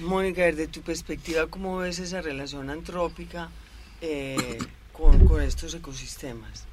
Mónica, 0.00 0.42
desde 0.42 0.66
tu 0.66 0.80
perspectiva, 0.80 1.46
¿cómo 1.46 1.78
ves 1.78 1.98
esa 1.98 2.20
relación 2.20 2.70
antrópica? 2.70 3.50
Eh, 4.00 4.58
con, 4.92 5.40
estos 5.42 5.74
ecosistemas? 5.74 6.66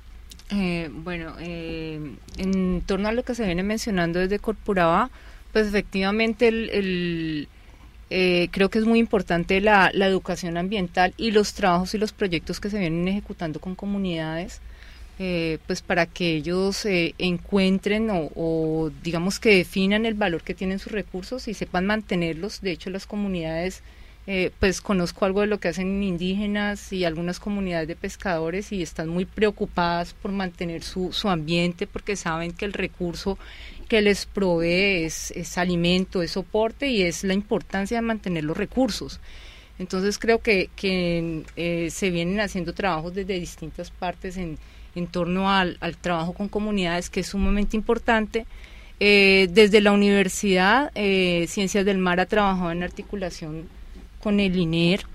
Eh, 0.49 0.89
bueno, 0.91 1.35
eh, 1.39 2.15
en 2.37 2.81
torno 2.81 3.09
a 3.09 3.11
lo 3.11 3.23
que 3.23 3.35
se 3.35 3.45
viene 3.45 3.63
mencionando 3.63 4.19
desde 4.19 4.39
Corporaba, 4.39 5.09
pues 5.51 5.67
efectivamente 5.67 6.47
el, 6.47 7.47
eh, 8.09 8.47
creo 8.51 8.69
que 8.69 8.79
es 8.79 8.85
muy 8.85 8.99
importante 8.99 9.59
la, 9.59 9.91
educación 9.93 10.57
ambiental 10.57 11.13
y 11.17 11.31
los 11.31 11.53
trabajos 11.53 11.93
y 11.93 11.97
los 11.97 12.13
proyectos 12.13 12.59
que 12.59 12.69
se 12.69 12.79
vienen 12.79 13.07
ejecutando 13.07 13.59
con 13.59 13.75
comunidades, 13.75 14.61
pues 15.17 15.81
para 15.81 16.05
que 16.05 16.35
ellos 16.35 16.85
encuentren 16.85 18.09
o, 18.11 18.91
digamos 19.03 19.39
que 19.39 19.55
definan 19.55 20.05
el 20.05 20.13
valor 20.13 20.43
que 20.43 20.53
tienen 20.53 20.79
sus 20.79 20.91
recursos 20.91 21.47
y 21.47 21.53
sepan 21.53 21.85
mantenerlos. 21.85 22.61
De 22.61 22.71
hecho, 22.71 22.89
las 22.91 23.07
comunidades 23.07 23.81
eh, 24.29 24.51
pues 24.59 24.81
conozco 24.81 25.23
algo 25.23 25.39
de 25.39 25.47
lo 25.47 25.61
que 25.61 25.69
hacen 25.69 26.03
indígenas 26.03 26.91
y 26.91 27.05
algunas 27.05 27.39
comunidades 27.39 27.87
de 27.87 27.95
pescadores 27.95 28.73
y 28.73 28.81
están 28.81 29.07
muy 29.07 29.23
preocupadas 29.23 30.13
por 30.13 30.33
mantener 30.33 30.83
su, 30.83 31.13
su 31.13 31.29
ambiente 31.29 31.87
porque 31.87 32.17
saben 32.17 32.51
que 32.51 32.65
el 32.65 32.73
recurso 32.73 33.39
que 33.87 34.01
les 34.01 34.25
provee 34.25 35.05
es, 35.05 35.57
alimento, 35.57 36.21
es 36.21 36.31
soporte 36.31 36.89
y 36.89 37.03
es 37.03 37.23
la 37.23 37.33
importancia 37.33 37.97
de 37.97 38.01
mantener 38.01 38.43
los 38.43 38.57
recursos. 38.57 39.21
Entonces 39.79 40.19
creo 40.19 40.39
que, 40.39 40.69
que 40.75 41.43
eh, 41.55 41.89
se 41.89 42.09
vienen 42.09 42.41
haciendo 42.41 42.73
trabajos 42.73 43.13
desde 43.13 43.39
distintas 43.39 43.91
partes 43.91 44.35
en, 44.35 44.57
en 44.97 45.07
torno 45.07 45.51
al, 45.51 45.77
al, 45.79 45.97
trabajo 45.97 46.33
con 46.33 46.49
comunidades 46.49 47.09
que 47.09 47.21
es 47.21 47.27
sumamente 47.27 47.77
importante. 47.77 48.45
Eh, 48.99 49.47
desde 49.51 49.79
la 49.79 49.91
universidad, 49.91 50.91
Ciencias 50.93 51.85
del 51.85 51.99
Mar 51.99 52.19
ha 52.19 52.25
trabajado 52.25 52.71
en 52.71 52.83
articulación 52.83 53.67
con 54.19 54.39
el 54.39 54.57
INER 54.57 55.05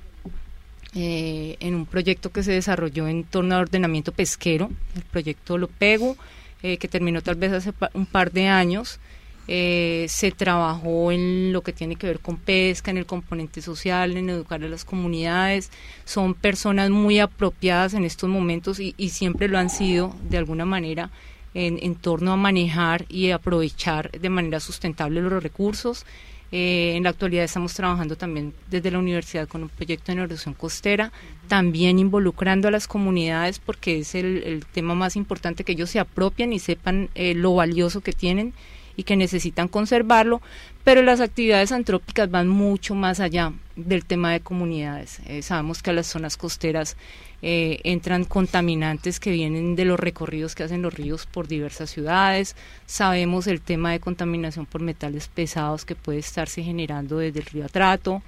eh, 0.94 1.56
en 1.60 1.74
un 1.74 1.86
proyecto 1.86 2.30
que 2.30 2.42
se 2.42 2.52
desarrolló 2.52 3.08
en 3.08 3.24
torno 3.24 3.54
al 3.54 3.62
ordenamiento 3.62 4.12
pesquero, 4.12 4.70
el 4.94 5.02
proyecto 5.02 5.56
Lopego, 5.56 6.18
eh, 6.62 6.76
que 6.76 6.86
terminó 6.86 7.22
tal 7.22 7.36
vez 7.36 7.52
hace 7.52 7.72
un 7.94 8.04
par 8.04 8.30
de 8.30 8.48
años. 8.48 9.00
Eh, 9.48 10.06
se 10.08 10.30
trabajó 10.30 11.10
en 11.10 11.52
lo 11.52 11.62
que 11.62 11.72
tiene 11.72 11.96
que 11.96 12.06
ver 12.06 12.20
con 12.20 12.36
pesca, 12.36 12.90
en 12.90 12.98
el 12.98 13.06
componente 13.06 13.60
social, 13.60 14.16
en 14.16 14.30
educar 14.30 14.62
a 14.62 14.68
las 14.68 14.84
comunidades. 14.84 15.70
Son 16.04 16.34
personas 16.34 16.90
muy 16.90 17.18
apropiadas 17.18 17.94
en 17.94 18.04
estos 18.04 18.30
momentos 18.30 18.78
y, 18.78 18.94
siempre 19.10 19.48
lo 19.48 19.58
han 19.58 19.68
sido 19.68 20.14
de 20.28 20.38
alguna 20.38 20.64
manera 20.64 21.10
en, 21.54 21.94
torno 21.96 22.32
a 22.32 22.36
manejar 22.36 23.04
y 23.08 23.30
aprovechar 23.30 24.10
de 24.12 24.30
manera 24.30 24.60
sustentable 24.60 25.20
los 25.20 25.42
recursos. 25.42 26.06
Eh, 26.52 26.94
en 26.96 27.04
la 27.04 27.10
actualidad 27.10 27.44
estamos 27.44 27.72
trabajando 27.74 28.14
también 28.14 28.52
desde 28.70 28.90
la 28.90 28.98
universidad 28.98 29.48
con 29.48 29.62
un 29.62 29.70
proyecto 29.70 30.12
de 30.12 30.22
erosión 30.22 30.54
costera, 30.54 31.10
también 31.48 31.98
involucrando 31.98 32.68
a 32.68 32.70
las 32.70 32.86
comunidades 32.86 33.58
porque 33.58 34.00
es 34.00 34.14
el, 34.14 34.64
tema 34.72 34.94
más 34.94 35.16
importante 35.16 35.64
que 35.64 35.72
ellos 35.72 35.90
se 35.90 35.98
apropien 35.98 36.52
y 36.52 36.58
sepan 36.58 37.08
eh, 37.14 37.34
lo 37.34 37.54
valioso 37.54 38.02
que 38.02 38.12
tienen 38.12 38.52
y 38.96 39.04
que 39.04 39.16
necesitan 39.16 39.68
conservarlo, 39.68 40.40
pero 40.84 41.02
las 41.02 41.20
actividades 41.20 41.72
antrópicas 41.72 42.30
van 42.30 42.48
mucho 42.48 42.94
más 42.94 43.20
allá 43.20 43.52
del 43.76 44.04
tema 44.04 44.32
de 44.32 44.40
comunidades. 44.40 45.20
Eh, 45.26 45.42
sabemos 45.42 45.82
que 45.82 45.90
a 45.90 45.94
las 45.94 46.06
zonas 46.06 46.36
costeras 46.36 46.96
eh, 47.40 47.80
entran 47.84 48.24
contaminantes 48.24 49.18
que 49.18 49.30
vienen 49.30 49.74
de 49.74 49.84
los 49.84 49.98
recorridos 49.98 50.54
que 50.54 50.62
hacen 50.62 50.82
los 50.82 50.94
ríos 50.94 51.26
por 51.26 51.48
diversas 51.48 51.90
ciudades. 51.90 52.54
Sabemos 52.86 53.46
el 53.46 53.60
tema 53.60 53.92
de 53.92 54.00
contaminación 54.00 54.66
por 54.66 54.80
metales 54.80 55.28
pesados 55.28 55.84
que 55.84 55.94
puede 55.94 56.18
estarse 56.18 56.62
generando 56.62 57.18
desde 57.18 57.40
el 57.40 57.46
río 57.46 57.64
Atrato. 57.64 58.22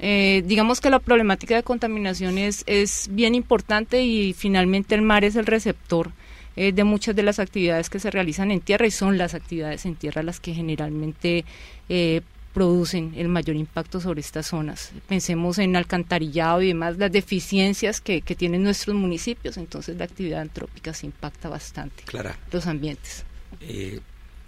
Eh, 0.00 0.42
digamos 0.46 0.80
que 0.80 0.90
la 0.90 1.00
problemática 1.00 1.56
de 1.56 1.62
contaminación 1.62 2.38
es, 2.38 2.62
es 2.66 3.08
bien 3.10 3.34
importante 3.34 4.02
y 4.02 4.32
finalmente 4.32 4.94
el 4.94 5.02
mar 5.02 5.24
es 5.24 5.36
el 5.36 5.46
receptor 5.46 6.12
eh, 6.60 6.72
de 6.72 6.82
muchas 6.82 7.14
de 7.14 7.22
las 7.22 7.38
actividades 7.38 7.88
que 7.88 8.00
se 8.00 8.10
realizan 8.10 8.50
en 8.50 8.60
tierra 8.60 8.84
y 8.84 8.90
son 8.90 9.16
las 9.16 9.34
actividades 9.34 9.86
en 9.86 9.94
tierra 9.94 10.24
las 10.24 10.40
que 10.40 10.52
generalmente 10.52 11.44
eh, 11.88 12.20
producen 12.52 13.12
el 13.16 13.28
mayor 13.28 13.54
impacto 13.54 14.00
sobre 14.00 14.22
estas 14.22 14.48
zonas. 14.48 14.90
Pensemos 15.06 15.58
en 15.58 15.76
alcantarillado 15.76 16.60
y 16.60 16.66
demás, 16.66 16.98
las 16.98 17.12
deficiencias 17.12 18.00
que, 18.00 18.20
tienen 18.22 18.64
nuestros 18.64 18.96
municipios, 18.96 19.56
entonces 19.56 19.96
la 19.98 20.06
actividad 20.06 20.40
antrópica 20.40 20.92
se 20.92 21.06
impacta 21.06 21.48
bastante 21.48 22.02
Clara, 22.02 22.36
los 22.50 22.66
ambientes. 22.66 23.24
Eh, 23.60 24.00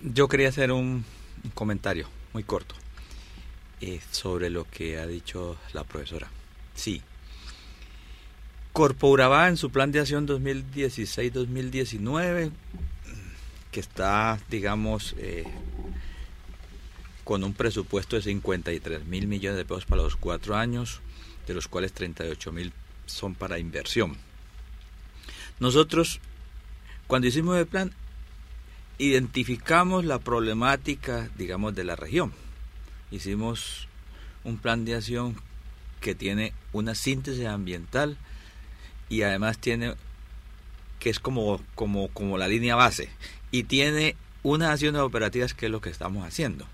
yo 0.02 0.26
quería 0.26 0.48
hacer 0.48 0.72
un, 0.72 1.04
comentario 1.54 2.08
muy 2.32 2.42
corto 2.42 2.74
eh, 3.80 4.00
sobre 4.10 4.50
lo 4.50 4.64
que 4.64 4.98
ha 4.98 5.06
dicho 5.06 5.58
la 5.74 5.84
profesora. 5.84 6.28
Sí, 6.74 7.02
Corpo 8.80 9.08
Urabá 9.08 9.48
en 9.48 9.58
su 9.58 9.68
plan 9.68 9.92
de 9.92 10.00
acción 10.00 10.26
2016-2019, 10.26 12.50
que 13.70 13.78
está, 13.78 14.40
digamos, 14.48 15.14
eh, 15.18 15.44
con 17.22 17.44
un 17.44 17.52
presupuesto 17.52 18.16
de 18.16 18.22
53 18.22 19.04
mil 19.04 19.26
millones 19.26 19.58
de 19.58 19.66
pesos 19.66 19.84
para 19.84 20.00
los 20.00 20.16
cuatro 20.16 20.56
años, 20.56 21.02
de 21.46 21.52
los 21.52 21.68
cuales 21.68 21.92
38 21.92 22.52
mil 22.52 22.72
son 23.04 23.34
para 23.34 23.58
inversión. 23.58 24.16
Nosotros 25.58 26.20
Cuando 27.06 27.28
hicimos 27.28 27.58
el 27.58 27.66
plan, 27.66 27.92
identificamos 28.96 30.06
la 30.06 30.20
problemática, 30.20 31.28
digamos, 31.36 31.74
de 31.74 31.84
la 31.84 31.96
región. 31.96 32.32
Hicimos 33.10 33.88
un 34.42 34.56
plan 34.56 34.86
de 34.86 34.94
acción 34.94 35.36
que 36.00 36.14
tiene 36.14 36.54
una 36.72 36.94
síntesis 36.94 37.44
ambiental 37.44 38.16
y 39.10 39.22
además 39.22 39.58
tiene 39.58 39.94
que 40.98 41.10
es 41.10 41.20
como, 41.20 41.60
como, 41.74 42.08
como 42.08 42.38
la 42.38 42.48
línea 42.48 42.76
base 42.76 43.10
y 43.50 43.64
tiene 43.64 44.16
unas 44.42 44.70
acciones 44.70 45.02
operativas 45.02 45.52
que 45.52 45.66
es 45.66 45.72
lo 45.72 45.82
que 45.82 45.90
estamos 45.90 46.26
haciendo. 46.26 46.66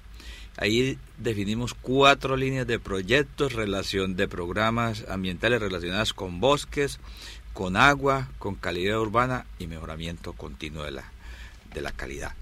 Ahí 0.58 0.98
definimos 1.18 1.74
cuatro 1.74 2.36
líneas 2.36 2.66
de 2.66 2.78
proyectos, 2.78 3.52
relación 3.52 4.16
de 4.16 4.28
programas 4.28 5.04
ambientales 5.08 5.60
relacionados 5.60 6.14
con 6.14 6.40
bosques, 6.40 6.98
con 7.52 7.76
agua, 7.76 8.28
con 8.38 8.54
calidad 8.54 9.00
urbana 9.00 9.46
y 9.58 9.66
mejoramiento 9.66 10.32
continuo 10.32 10.84
de 10.84 10.92
la, 10.92 11.04
de 11.74 11.80
la 11.82 11.92
calidad. 11.92 12.34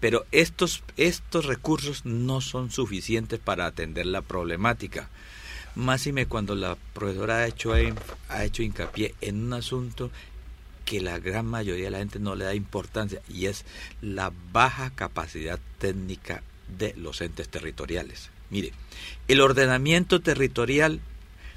Pero 0.00 0.26
estos, 0.32 0.82
estos 0.98 1.46
recursos 1.46 2.04
no 2.04 2.42
son 2.42 2.70
suficientes 2.70 3.40
para 3.40 3.64
atender 3.64 4.04
la 4.04 4.20
problemática. 4.20 5.08
Máxime 5.76 6.26
cuando 6.26 6.54
la 6.54 6.76
profesora 6.92 7.38
ha 7.38 7.46
hecho, 7.46 7.72
ha 7.72 8.44
hecho 8.44 8.62
hincapié 8.62 9.14
en 9.20 9.44
un 9.44 9.52
asunto 9.54 10.10
que 10.84 11.00
la 11.00 11.18
gran 11.18 11.46
mayoría 11.46 11.86
de 11.86 11.90
la 11.90 11.98
gente 11.98 12.18
no 12.18 12.36
le 12.36 12.44
da 12.44 12.54
importancia 12.54 13.22
y 13.28 13.46
es 13.46 13.64
la 14.00 14.32
baja 14.52 14.90
capacidad 14.94 15.58
técnica 15.78 16.42
de 16.78 16.94
los 16.96 17.20
entes 17.20 17.48
territoriales. 17.48 18.30
Mire, 18.50 18.72
el 19.26 19.40
ordenamiento 19.40 20.20
territorial 20.20 21.00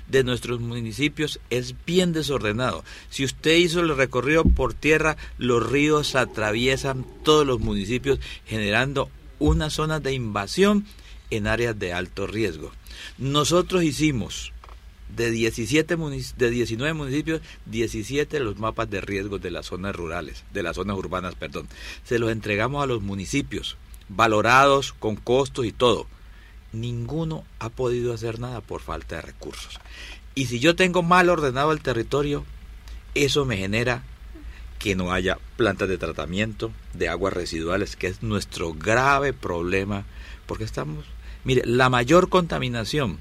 de 0.07 0.23
nuestros 0.23 0.61
municipios 0.61 1.39
es 1.49 1.75
bien 1.85 2.13
desordenado. 2.13 2.83
Si 3.09 3.25
usted 3.25 3.55
hizo 3.55 3.81
el 3.81 3.95
recorrido 3.95 4.45
por 4.45 4.73
tierra, 4.73 5.17
los 5.37 5.69
ríos 5.69 6.15
atraviesan 6.15 7.05
todos 7.23 7.45
los 7.45 7.59
municipios 7.59 8.19
generando 8.45 9.09
una 9.39 9.69
zona 9.69 9.99
de 9.99 10.13
invasión 10.13 10.85
en 11.29 11.45
áreas 11.45 11.77
de 11.77 11.93
alto 11.93 12.25
riesgo. 12.25 12.71
Nosotros 13.17 13.83
hicimos 13.83 14.53
de 15.15 15.31
17 15.31 15.97
de 16.37 16.49
19 16.49 16.93
municipios, 16.93 17.41
17 17.65 18.39
los 18.39 18.57
mapas 18.57 18.89
de 18.89 19.01
riesgo 19.01 19.39
de 19.39 19.51
las 19.51 19.67
zonas 19.67 19.95
rurales, 19.95 20.43
de 20.53 20.63
las 20.63 20.75
zonas 20.75 20.97
urbanas, 20.97 21.35
perdón. 21.35 21.67
Se 22.03 22.19
los 22.19 22.31
entregamos 22.31 22.83
a 22.83 22.87
los 22.87 23.01
municipios 23.01 23.77
valorados 24.09 24.93
con 24.93 25.15
costos 25.15 25.65
y 25.65 25.71
todo. 25.71 26.07
Ninguno 26.73 27.45
ha 27.59 27.69
podido 27.69 28.13
hacer 28.13 28.39
nada 28.39 28.61
por 28.61 28.81
falta 28.81 29.15
de 29.15 29.21
recursos. 29.21 29.79
Y 30.35 30.45
si 30.45 30.59
yo 30.59 30.75
tengo 30.75 31.01
mal 31.01 31.29
ordenado 31.29 31.71
el 31.71 31.81
territorio, 31.81 32.45
eso 33.15 33.45
me 33.45 33.57
genera 33.57 34.03
que 34.77 34.95
no 34.95 35.11
haya 35.11 35.39
plantas 35.55 35.89
de 35.89 35.97
tratamiento 35.97 36.71
de 36.93 37.09
aguas 37.09 37.33
residuales, 37.33 37.95
que 37.95 38.07
es 38.07 38.21
nuestro 38.21 38.73
grave 38.73 39.33
problema, 39.33 40.05
porque 40.45 40.63
estamos, 40.63 41.05
mire, 41.47 41.63
la 41.65 41.89
mayor 41.89 42.29
contaminación 42.29 43.19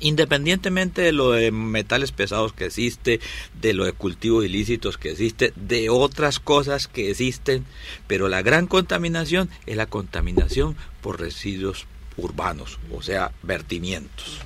Independientemente 0.00 1.02
de 1.02 1.12
lo 1.12 1.30
de 1.30 1.52
metales 1.52 2.12
pesados 2.12 2.52
que 2.52 2.66
existe, 2.66 3.20
de 3.60 3.74
lo 3.74 3.84
de 3.84 3.92
cultivos 3.92 4.44
ilícitos 4.44 4.98
que 4.98 5.12
existe, 5.12 5.52
de 5.56 5.88
otras 5.88 6.40
cosas 6.40 6.88
que 6.88 7.10
existen, 7.10 7.64
pero 8.06 8.28
la 8.28 8.42
gran 8.42 8.66
contaminación 8.66 9.48
es 9.66 9.76
la 9.76 9.86
contaminación 9.86 10.76
por 11.00 11.20
residuos 11.20 11.86
urbanos, 12.16 12.80
o 12.92 13.02
sea, 13.02 13.32
vertimientos. 13.42 14.40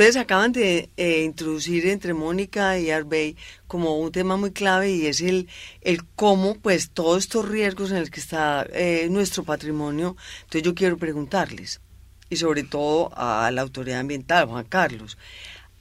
Ustedes 0.00 0.16
acaban 0.16 0.52
de 0.52 0.88
eh, 0.96 1.24
introducir 1.24 1.86
entre 1.86 2.14
Mónica 2.14 2.78
y 2.78 2.90
Arbey 2.90 3.36
como 3.66 3.98
un 4.00 4.10
tema 4.10 4.38
muy 4.38 4.50
clave 4.50 4.90
y 4.90 5.04
es 5.04 5.20
el, 5.20 5.46
el 5.82 6.06
cómo, 6.16 6.54
pues, 6.54 6.88
todos 6.88 7.24
estos 7.24 7.46
riesgos 7.46 7.90
en 7.90 8.00
los 8.00 8.08
que 8.08 8.20
está 8.20 8.66
eh, 8.72 9.08
nuestro 9.10 9.44
patrimonio. 9.44 10.16
Entonces 10.44 10.62
yo 10.62 10.74
quiero 10.74 10.96
preguntarles, 10.96 11.82
y 12.30 12.36
sobre 12.36 12.62
todo 12.62 13.10
a 13.14 13.50
la 13.50 13.60
autoridad 13.60 14.00
ambiental, 14.00 14.46
Juan 14.46 14.64
Carlos, 14.64 15.18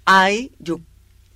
hay, 0.04 0.52
yo 0.60 0.82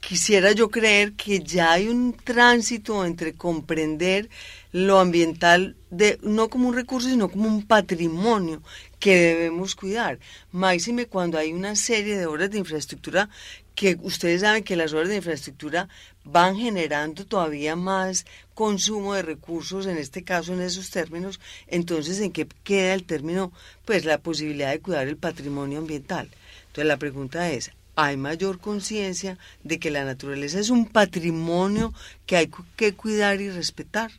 quisiera 0.02 0.52
yo 0.52 0.70
creer 0.70 1.14
que 1.14 1.40
ya 1.40 1.72
hay 1.72 1.88
un 1.88 2.12
tránsito 2.12 3.06
entre 3.06 3.34
comprender 3.34 4.30
lo 4.74 5.00
ambiental 5.00 5.78
de, 5.90 6.20
no 6.22 6.50
como 6.50 6.68
un 6.68 6.76
recurso, 6.76 7.08
sino 7.08 7.30
como 7.30 7.48
un 7.48 7.66
patrimonio 7.66 8.62
que 9.04 9.18
debemos 9.18 9.76
cuidar. 9.76 10.18
Máxime 10.54 11.08
cuando 11.08 11.38
hay 11.38 11.52
una 11.52 11.76
serie 11.76 12.18
de 12.18 12.26
obras 12.26 12.50
de 12.52 12.60
infraestructura 12.60 13.30
que 13.76 13.98
ustedes 14.02 14.40
saben 14.40 14.64
que 14.64 14.78
las 14.78 14.94
obras 14.94 15.10
de 15.10 15.18
infraestructura 15.18 15.90
van 16.24 16.56
generando 16.56 17.26
todavía 17.26 17.76
más 17.76 18.26
consumo 18.54 19.14
de 19.14 19.24
recursos, 19.24 19.88
en 19.88 19.98
este 19.98 20.24
caso 20.24 20.54
en 20.54 20.62
esos 20.62 20.90
términos, 20.90 21.42
entonces 21.68 22.22
¿en 22.22 22.32
qué 22.32 22.48
queda 22.64 22.94
el 22.94 23.04
término? 23.04 23.52
Pues 23.84 24.06
la 24.06 24.20
posibilidad 24.20 24.72
de 24.72 24.80
cuidar 24.80 25.06
el 25.10 25.18
patrimonio 25.18 25.80
ambiental. 25.80 26.30
Entonces 26.68 26.86
la 26.86 26.96
pregunta 26.96 27.52
es, 27.52 27.72
¿hay 27.98 28.16
mayor 28.16 28.62
conciencia 28.62 29.38
de 29.66 29.80
que 29.80 29.92
la 29.92 30.06
naturaleza 30.06 30.62
es 30.62 30.70
un 30.70 30.86
patrimonio 30.86 31.94
que 32.26 32.38
hay 32.38 32.50
que 32.78 32.94
cuidar 32.94 33.42
y 33.42 33.50
respetar 33.50 34.12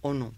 o 0.00 0.12
no? 0.12 0.34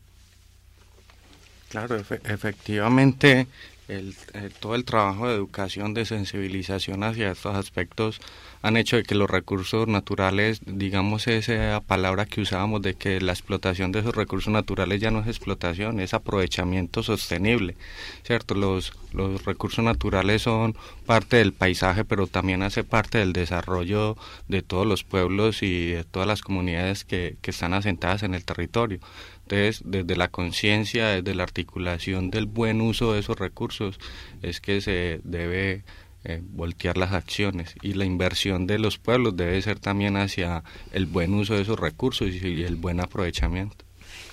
Claro, 1.71 1.97
efectivamente 1.97 3.49
el, 3.89 4.15
eh, 4.35 4.51
todo 4.61 4.75
el 4.75 4.85
trabajo 4.85 5.29
de 5.29 5.35
educación, 5.35 5.95
de 5.95 6.05
sensibilización 6.05 7.03
hacia 7.05 7.33
estos 7.33 7.55
aspectos 7.55 8.21
han 8.63 8.79
hecho 8.79 8.97
de 8.97 9.03
que 9.03 9.15
los 9.15 9.29
recursos 9.29 9.87
naturales, 9.89 10.63
digamos 10.65 11.27
esa 11.27 11.83
palabra 11.83 12.25
que 12.25 12.41
usábamos 12.41 12.81
de 12.81 12.95
que 12.95 13.21
la 13.21 13.33
explotación 13.33 13.93
de 13.93 13.99
esos 13.99 14.15
recursos 14.15 14.51
naturales 14.51 15.03
ya 15.03 15.11
no 15.11 15.21
es 15.21 15.27
explotación, 15.27 16.01
es 16.01 16.15
aprovechamiento 16.15 17.03
sostenible, 17.03 17.77
¿cierto? 18.23 18.55
Los, 18.55 18.95
los 19.13 19.45
recursos 19.45 19.85
naturales 19.85 20.41
son 20.41 20.75
parte 21.05 21.37
del 21.37 21.53
paisaje, 21.53 22.07
pero 22.07 22.27
también 22.27 22.63
hace 22.63 22.85
parte 22.85 23.19
del 23.19 23.35
desarrollo 23.35 24.17
de 24.49 24.63
todos 24.63 24.87
los 24.87 25.05
pueblos 25.05 25.63
y 25.63 25.91
de 25.91 26.05
todas 26.05 26.27
las 26.27 26.41
comunidades 26.41 27.05
que, 27.05 27.37
que 27.43 27.51
están 27.51 27.75
asentadas 27.75 28.23
en 28.23 28.33
el 28.33 28.47
territorio. 28.47 28.99
Entonces, 29.45 29.83
desde 29.85 30.17
la 30.17 30.29
conciencia, 30.29 31.09
desde 31.09 31.35
la 31.35 31.43
articulación 31.43 32.31
del 32.31 32.47
buen 32.47 32.81
uso 32.81 33.13
de 33.13 33.21
esos 33.21 33.39
recursos, 33.39 33.99
es 34.41 34.61
que 34.61 34.81
se 34.81 35.21
debe 35.23 35.85
eh, 36.25 36.41
voltear 36.43 36.97
las 36.97 37.13
acciones 37.13 37.75
y 37.83 37.93
la 37.93 38.07
inversión 38.07 38.67
de 38.67 38.79
los 38.79 38.97
pueblos 38.97 39.37
debe 39.37 39.61
ser 39.61 39.79
también 39.79 40.17
hacia 40.17 40.65
el 40.93 41.05
buen 41.05 41.35
uso 41.35 41.55
de 41.55 41.61
esos 41.61 41.79
recursos 41.79 42.31
y, 42.31 42.63
el 42.63 42.77
buen 42.77 43.01
aprovechamiento. 43.01 43.85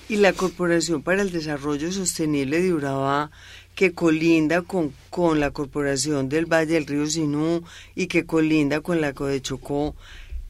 Y 0.08 0.16
la 0.16 0.32
Corporación 0.32 1.02
para 1.02 1.20
el 1.20 1.30
Desarrollo 1.30 1.92
Sostenible 1.92 2.62
de 2.62 2.72
Urabá, 2.72 3.30
que 3.74 3.92
colinda 3.92 4.62
con, 4.62 4.94
con 5.10 5.38
la 5.40 5.50
Corporación 5.50 6.30
del 6.30 6.46
Valle 6.46 6.74
del 6.74 6.86
Río 6.86 7.06
Sinú 7.06 7.62
y 7.94 8.06
que 8.06 8.24
colinda 8.24 8.80
con 8.80 9.02
la 9.02 9.12
Codechocó, 9.12 9.94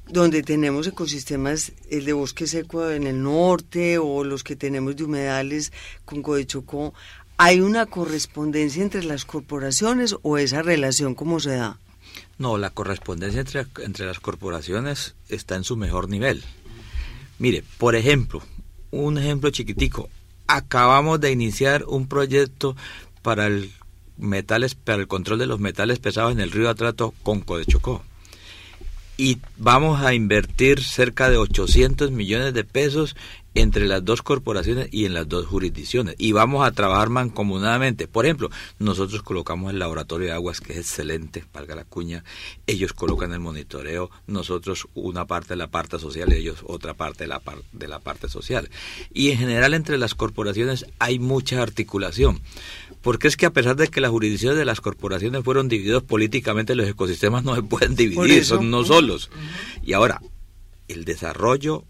donde 0.08 0.42
tenemos 0.42 0.86
ecosistemas, 0.86 1.72
el 1.88 2.04
de 2.04 2.12
bosque 2.12 2.46
seco 2.46 2.90
en 2.90 3.06
el 3.06 3.22
norte 3.22 3.98
o 3.98 4.24
los 4.24 4.44
que 4.44 4.56
tenemos 4.56 4.96
de 4.96 5.04
humedales 5.04 5.72
con 6.04 6.22
Codechocó, 6.22 6.92
¿hay 7.36 7.60
una 7.60 7.86
correspondencia 7.86 8.82
entre 8.82 9.04
las 9.04 9.24
corporaciones 9.24 10.16
o 10.22 10.38
esa 10.38 10.62
relación 10.62 11.14
cómo 11.14 11.40
se 11.40 11.56
da? 11.56 11.78
No, 12.38 12.58
la 12.58 12.70
correspondencia 12.70 13.40
entre, 13.40 13.66
entre 13.84 14.06
las 14.06 14.20
corporaciones 14.20 15.14
está 15.28 15.56
en 15.56 15.64
su 15.64 15.76
mejor 15.76 16.08
nivel. 16.08 16.42
Mire, 17.38 17.64
por 17.78 17.94
ejemplo, 17.94 18.42
un 18.90 19.18
ejemplo 19.18 19.50
chiquitico, 19.50 20.10
acabamos 20.46 21.20
de 21.20 21.30
iniciar 21.32 21.84
un 21.86 22.06
proyecto 22.06 22.76
para 23.22 23.46
el 23.46 23.72
metales 24.18 24.74
para 24.74 25.00
el 25.00 25.08
control 25.08 25.38
de 25.38 25.46
los 25.46 25.58
metales 25.58 25.98
pesados 25.98 26.32
en 26.32 26.40
el 26.40 26.50
río 26.50 26.68
Atrato 26.68 27.14
con 27.22 27.44
Chocó 27.66 28.04
y 29.22 29.38
vamos 29.56 30.02
a 30.02 30.14
invertir 30.14 30.82
cerca 30.82 31.30
de 31.30 31.36
800 31.36 32.10
millones 32.10 32.54
de 32.54 32.64
pesos 32.64 33.14
entre 33.54 33.86
las 33.86 34.04
dos 34.04 34.20
corporaciones 34.20 34.88
y 34.90 35.04
en 35.04 35.14
las 35.14 35.28
dos 35.28 35.46
jurisdicciones. 35.46 36.16
Y 36.18 36.32
vamos 36.32 36.66
a 36.66 36.72
trabajar 36.72 37.08
mancomunadamente. 37.08 38.08
Por 38.08 38.24
ejemplo, 38.24 38.50
nosotros 38.80 39.22
colocamos 39.22 39.70
el 39.70 39.78
laboratorio 39.78 40.26
de 40.26 40.32
aguas, 40.32 40.60
que 40.60 40.72
es 40.72 40.80
excelente, 40.80 41.44
valga 41.54 41.76
la 41.76 41.84
cuña. 41.84 42.24
Ellos 42.66 42.94
colocan 42.94 43.32
el 43.32 43.38
monitoreo, 43.38 44.10
nosotros 44.26 44.88
una 44.94 45.24
parte 45.24 45.50
de 45.50 45.58
la 45.58 45.68
parte 45.68 46.00
social 46.00 46.32
y 46.32 46.38
ellos 46.38 46.64
otra 46.64 46.94
parte 46.94 47.22
de 47.22 47.28
la, 47.28 47.40
de 47.70 47.86
la 47.86 48.00
parte 48.00 48.28
social. 48.28 48.70
Y 49.14 49.30
en 49.30 49.38
general 49.38 49.72
entre 49.74 49.98
las 49.98 50.16
corporaciones 50.16 50.84
hay 50.98 51.20
mucha 51.20 51.62
articulación. 51.62 52.40
Porque 53.02 53.28
es 53.28 53.36
que 53.36 53.46
a 53.46 53.52
pesar 53.52 53.76
de 53.76 53.88
que 53.88 54.00
las 54.00 54.10
jurisdicciones 54.10 54.58
de 54.58 54.64
las 54.64 54.80
corporaciones 54.80 55.44
fueron 55.44 55.68
divididos 55.68 56.02
políticamente, 56.02 56.74
los 56.74 56.88
ecosistemas 56.88 57.44
no 57.44 57.54
se 57.54 57.62
pueden 57.62 57.94
dividir, 57.94 58.44
son 58.44 58.70
no 58.70 58.84
solos. 58.84 59.30
Y 59.84 59.92
ahora, 59.92 60.22
el 60.88 61.04
desarrollo 61.04 61.84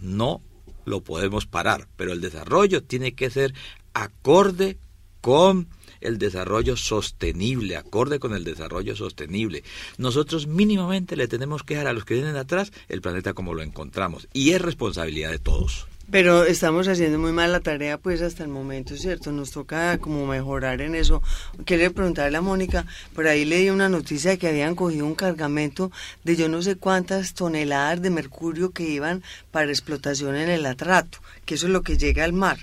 no 0.00 0.40
lo 0.84 1.02
podemos 1.02 1.46
parar, 1.46 1.88
pero 1.96 2.12
el 2.12 2.20
desarrollo 2.20 2.82
tiene 2.82 3.12
que 3.12 3.28
ser 3.28 3.54
acorde 3.92 4.78
con 5.20 5.68
el 6.00 6.18
desarrollo 6.18 6.76
sostenible, 6.76 7.76
acorde 7.76 8.20
con 8.20 8.34
el 8.34 8.44
desarrollo 8.44 8.94
sostenible. 8.94 9.64
Nosotros 9.98 10.46
mínimamente 10.46 11.16
le 11.16 11.26
tenemos 11.26 11.62
que 11.62 11.74
dar 11.74 11.88
a 11.88 11.92
los 11.92 12.04
que 12.04 12.14
vienen 12.14 12.36
atrás 12.36 12.72
el 12.88 13.00
planeta 13.00 13.34
como 13.34 13.54
lo 13.54 13.62
encontramos 13.62 14.28
y 14.32 14.50
es 14.50 14.60
responsabilidad 14.60 15.30
de 15.30 15.38
todos. 15.38 15.88
Pero 16.08 16.44
estamos 16.44 16.86
haciendo 16.86 17.18
muy 17.18 17.32
mal 17.32 17.50
la 17.50 17.58
tarea, 17.58 17.98
pues 17.98 18.22
hasta 18.22 18.44
el 18.44 18.48
momento, 18.48 18.96
¿cierto? 18.96 19.32
Nos 19.32 19.50
toca 19.50 19.98
como 19.98 20.24
mejorar 20.24 20.80
en 20.80 20.94
eso. 20.94 21.20
Quiero 21.64 21.92
preguntarle 21.92 22.36
a 22.38 22.40
Mónica, 22.40 22.86
por 23.12 23.26
ahí 23.26 23.44
leí 23.44 23.70
una 23.70 23.88
noticia 23.88 24.30
de 24.30 24.38
que 24.38 24.46
habían 24.46 24.76
cogido 24.76 25.04
un 25.04 25.16
cargamento 25.16 25.90
de 26.22 26.36
yo 26.36 26.48
no 26.48 26.62
sé 26.62 26.76
cuántas 26.76 27.34
toneladas 27.34 28.00
de 28.02 28.10
mercurio 28.10 28.70
que 28.70 28.84
iban 28.84 29.24
para 29.50 29.70
explotación 29.70 30.36
en 30.36 30.48
el 30.48 30.64
atrato, 30.66 31.18
que 31.44 31.56
eso 31.56 31.66
es 31.66 31.72
lo 31.72 31.82
que 31.82 31.98
llega 31.98 32.22
al 32.22 32.32
mar. 32.32 32.58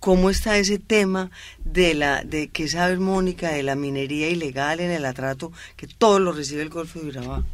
¿Cómo 0.00 0.30
está 0.30 0.56
ese 0.56 0.78
tema 0.78 1.30
de 1.66 1.92
la 1.92 2.22
de 2.22 2.48
qué 2.48 2.66
sabe 2.66 2.96
Mónica 2.96 3.50
de 3.50 3.62
la 3.62 3.74
minería 3.74 4.30
ilegal 4.30 4.80
en 4.80 4.90
el 4.90 5.04
atrato 5.04 5.52
que 5.76 5.86
todo 5.86 6.18
lo 6.18 6.32
recibe 6.32 6.62
el 6.62 6.70
Golfo 6.70 7.00
de 7.00 7.08
Urabá? 7.08 7.44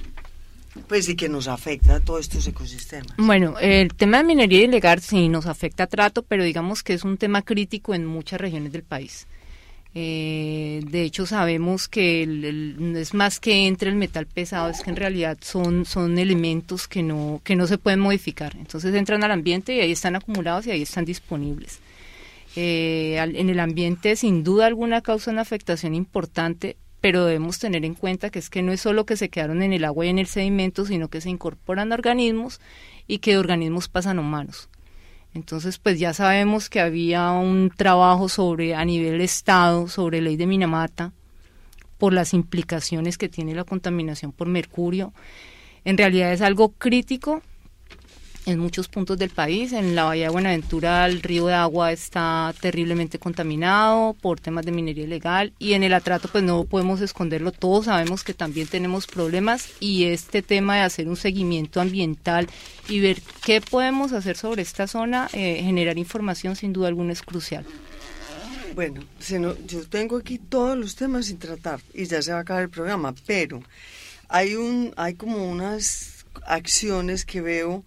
Pues 0.89 1.07
sí 1.07 1.17
que 1.17 1.29
nos 1.29 1.49
afecta 1.49 1.97
a 1.97 2.01
todos 2.01 2.21
estos 2.21 2.47
ecosistemas. 2.47 3.15
Bueno, 3.19 3.59
el 3.61 3.93
tema 3.95 4.19
de 4.19 4.25
minería 4.25 4.63
ilegal 4.63 5.01
sí 5.01 5.29
nos 5.29 5.47
afecta 5.47 5.85
a 5.85 5.87
trato, 5.87 6.23
pero 6.23 6.45
digamos 6.45 6.83
que 6.83 6.95
es 6.95 7.05
un 7.05 7.19
tema 7.19 7.43
crítico 7.43 7.95
en 7.95 8.07
muchas 8.07 8.41
regiones 8.41 8.73
del 8.73 8.83
país. 8.83 9.27
Eh, 9.95 10.81
de 10.87 11.03
hecho, 11.03 11.27
sabemos 11.27 11.87
que 11.87 12.23
el, 12.23 12.97
es 12.97 13.13
más 13.13 13.39
que 13.39 13.67
entre 13.67 13.91
el 13.91 13.97
metal 13.97 14.27
pesado, 14.27 14.71
es 14.71 14.81
que 14.81 14.89
en 14.89 14.97
realidad 14.97 15.37
son, 15.43 15.85
son 15.85 16.19
elementos 16.19 16.89
que 16.89 17.03
no, 17.03 17.43
que 17.45 17.57
no 17.57 17.67
se 17.67 17.77
pueden 17.77 18.01
modificar. 18.01 18.57
Entonces 18.57 18.95
entran 18.95 19.23
al 19.25 19.33
ambiente 19.33 19.75
y 19.75 19.81
ahí 19.81 19.93
están 19.93 20.17
acumulados 20.17 20.67
y 20.67 20.71
ahí 20.71 20.83
están 20.83 21.05
disponibles. 21.05 21.81
Eh, 22.57 23.17
en 23.19 23.49
el 23.51 23.61
ambiente, 23.61 24.17
sin 24.17 24.45
duda 24.45 24.67
alguna, 24.67 25.03
causa 25.03 25.31
una 25.31 25.43
afectación 25.43 25.95
importante, 25.95 26.77
pero 27.03 27.27
debemos 27.27 27.59
tener 27.59 27.85
en 27.85 27.95
cuenta 27.95 28.31
que 28.31 28.39
es 28.39 28.49
que 28.49 28.63
no 28.63 28.71
es 28.71 28.81
solo 28.81 29.05
que 29.05 29.17
se 29.17 29.29
quedaron 29.29 29.61
en 29.63 29.73
el 29.73 29.85
agua 29.85 30.07
y 30.07 30.09
en 30.09 30.21
el 30.21 30.29
sedimento, 30.29 30.87
sino 30.87 31.09
que 31.09 31.21
se 31.21 31.31
incorporan 31.31 31.91
organismos 31.91 32.61
y 33.09 33.19
que 33.19 33.33
de 33.33 33.39
organismos 33.39 33.89
pasan 33.89 34.21
humanos. 34.21 34.69
Entonces, 35.35 35.79
pues 35.79 35.99
ya 35.99 36.15
sabemos 36.15 36.71
que 36.71 36.79
había 36.79 37.33
un 37.33 37.73
trabajo 37.77 38.29
sobre 38.29 38.77
a 38.77 38.85
nivel 38.85 39.21
Estado, 39.21 39.89
sobre 39.89 40.21
ley 40.21 40.37
de 40.37 40.47
Minamata, 40.47 41.13
por 41.99 42.13
las 42.13 42.35
implicaciones 42.35 43.19
que 43.19 43.29
tiene 43.29 43.53
la 43.53 43.65
contaminación 43.65 44.31
por 44.31 44.47
mercurio. 44.47 45.13
En 45.85 45.99
realidad 45.99 46.33
es 46.33 46.41
algo 46.41 46.69
crítico 46.69 47.43
en 48.47 48.59
muchos 48.59 48.89
puntos 48.89 49.19
del 49.19 49.31
país. 49.31 49.73
En 49.73 49.95
la 49.95 50.05
Bahía 50.05 50.27
de 50.27 50.33
Buenaventura 50.33 51.07
el 51.07 51.23
río 51.23 51.47
de 51.47 51.55
agua 51.55 51.93
está 51.93 52.55
terriblemente 52.61 53.19
contaminado 53.19 54.15
por 54.21 54.41
temas 54.41 54.65
de 54.65 54.73
minería 54.73 55.05
ilegal 55.05 55.53
y 55.59 55.75
en 55.75 55.83
el 55.83 55.95
atrato 55.95 56.29
pues 56.29 56.45
no 56.45 56.65
podemos 56.65 57.01
esconderlo. 57.01 57.53
Todos 57.53 57.87
sabemos 57.87 58.25
que 58.25 58.35
también 58.35 58.67
tenemos 58.67 59.07
problemas 59.07 59.69
y 59.81 60.05
este 60.05 60.43
tema 60.43 60.77
de 60.77 60.83
hacer 60.83 61.09
un 61.09 61.17
seguimiento 61.17 61.81
ambiental 61.81 62.49
y 62.89 63.01
ver 63.01 63.23
qué 63.45 63.61
podemos 63.61 64.13
hacer 64.13 64.37
sobre 64.37 64.63
esta 64.63 64.87
zona, 64.87 65.29
eh, 65.33 65.61
generar 65.63 65.99
información 65.99 66.57
sin 66.57 66.73
duda 66.73 66.89
alguna 66.89 67.13
es 67.13 67.23
crucial. 67.23 67.65
Bueno, 68.75 69.05
yo 69.67 69.87
tengo 69.89 70.17
aquí 70.17 70.39
todos 70.39 70.79
los 70.79 70.97
temas 70.97 71.27
sin 71.27 71.39
tratar 71.39 71.81
y 71.93 72.07
ya 72.07 72.23
se 72.23 72.33
va 72.33 72.39
a 72.39 72.41
acabar 72.41 72.63
el 72.63 72.71
programa, 72.71 73.15
pero 73.27 73.63
hay 74.29 74.55
un, 74.55 74.95
hay 74.97 75.15
como 75.15 75.45
unas 75.45 76.25
acciones 76.47 77.27
que 77.27 77.43
veo 77.43 77.85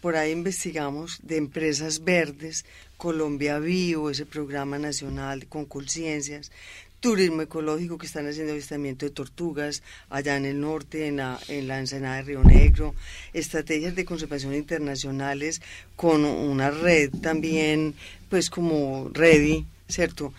por 0.00 0.16
ahí 0.16 0.32
investigamos 0.32 1.20
de 1.22 1.36
empresas 1.36 2.04
verdes, 2.04 2.64
Colombia 2.96 3.58
Vivo, 3.58 4.10
ese 4.10 4.26
programa 4.26 4.78
nacional 4.78 5.46
con 5.46 5.64
conciencias, 5.64 6.50
turismo 7.00 7.42
ecológico 7.42 7.98
que 7.98 8.06
están 8.06 8.26
haciendo 8.26 8.52
avistamiento 8.52 9.06
de 9.06 9.12
tortugas 9.12 9.82
allá 10.08 10.36
en 10.36 10.46
el 10.46 10.60
norte, 10.60 11.06
en 11.06 11.16
la, 11.18 11.38
en 11.48 11.68
la 11.68 11.78
ensenada 11.78 12.16
de 12.16 12.22
Río 12.22 12.42
Negro, 12.42 12.94
estrategias 13.32 13.94
de 13.94 14.04
conservación 14.04 14.54
internacionales 14.54 15.60
con 15.94 16.24
una 16.24 16.70
red 16.70 17.10
también, 17.22 17.94
pues 18.28 18.50
como 18.50 19.10
Ready, 19.12 19.66
¿cierto? 19.88 20.32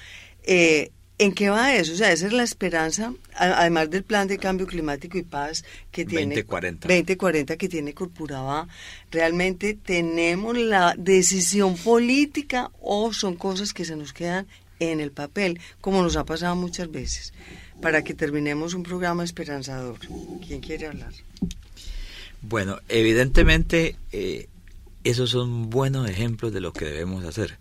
Eh, 0.43 0.91
¿En 1.19 1.33
qué 1.33 1.49
va 1.49 1.73
eso? 1.73 1.93
O 1.93 1.95
sea, 1.95 2.11
esa 2.11 2.27
es 2.27 2.33
la 2.33 2.43
esperanza, 2.43 3.11
además 3.33 3.89
del 3.89 4.03
plan 4.03 4.27
de 4.27 4.37
cambio 4.37 4.67
climático 4.67 5.17
y 5.17 5.23
paz 5.23 5.65
que 5.91 6.05
tiene 6.05 6.35
2040, 6.35 6.87
2040 6.87 7.57
que 7.57 7.67
tiene 7.67 7.93
Corpuraba, 7.95 8.67
¿realmente 9.11 9.73
tenemos 9.73 10.55
la 10.55 10.93
decisión 10.95 11.75
política 11.75 12.69
o 12.81 13.13
son 13.13 13.35
cosas 13.35 13.73
que 13.73 13.83
se 13.83 13.95
nos 13.95 14.13
quedan 14.13 14.45
en 14.79 14.99
el 14.99 15.11
papel, 15.11 15.59
como 15.81 16.03
nos 16.03 16.17
ha 16.17 16.25
pasado 16.25 16.55
muchas 16.55 16.91
veces? 16.91 17.33
Para 17.81 18.03
que 18.03 18.13
terminemos 18.13 18.75
un 18.75 18.83
programa 18.83 19.23
esperanzador. 19.23 19.97
¿Quién 20.45 20.61
quiere 20.61 20.85
hablar? 20.85 21.13
Bueno, 22.43 22.79
evidentemente 22.89 23.95
eh, 24.11 24.47
esos 25.03 25.31
son 25.31 25.71
buenos 25.71 26.07
ejemplos 26.07 26.53
de 26.53 26.61
lo 26.61 26.73
que 26.73 26.85
debemos 26.85 27.25
hacer. 27.25 27.57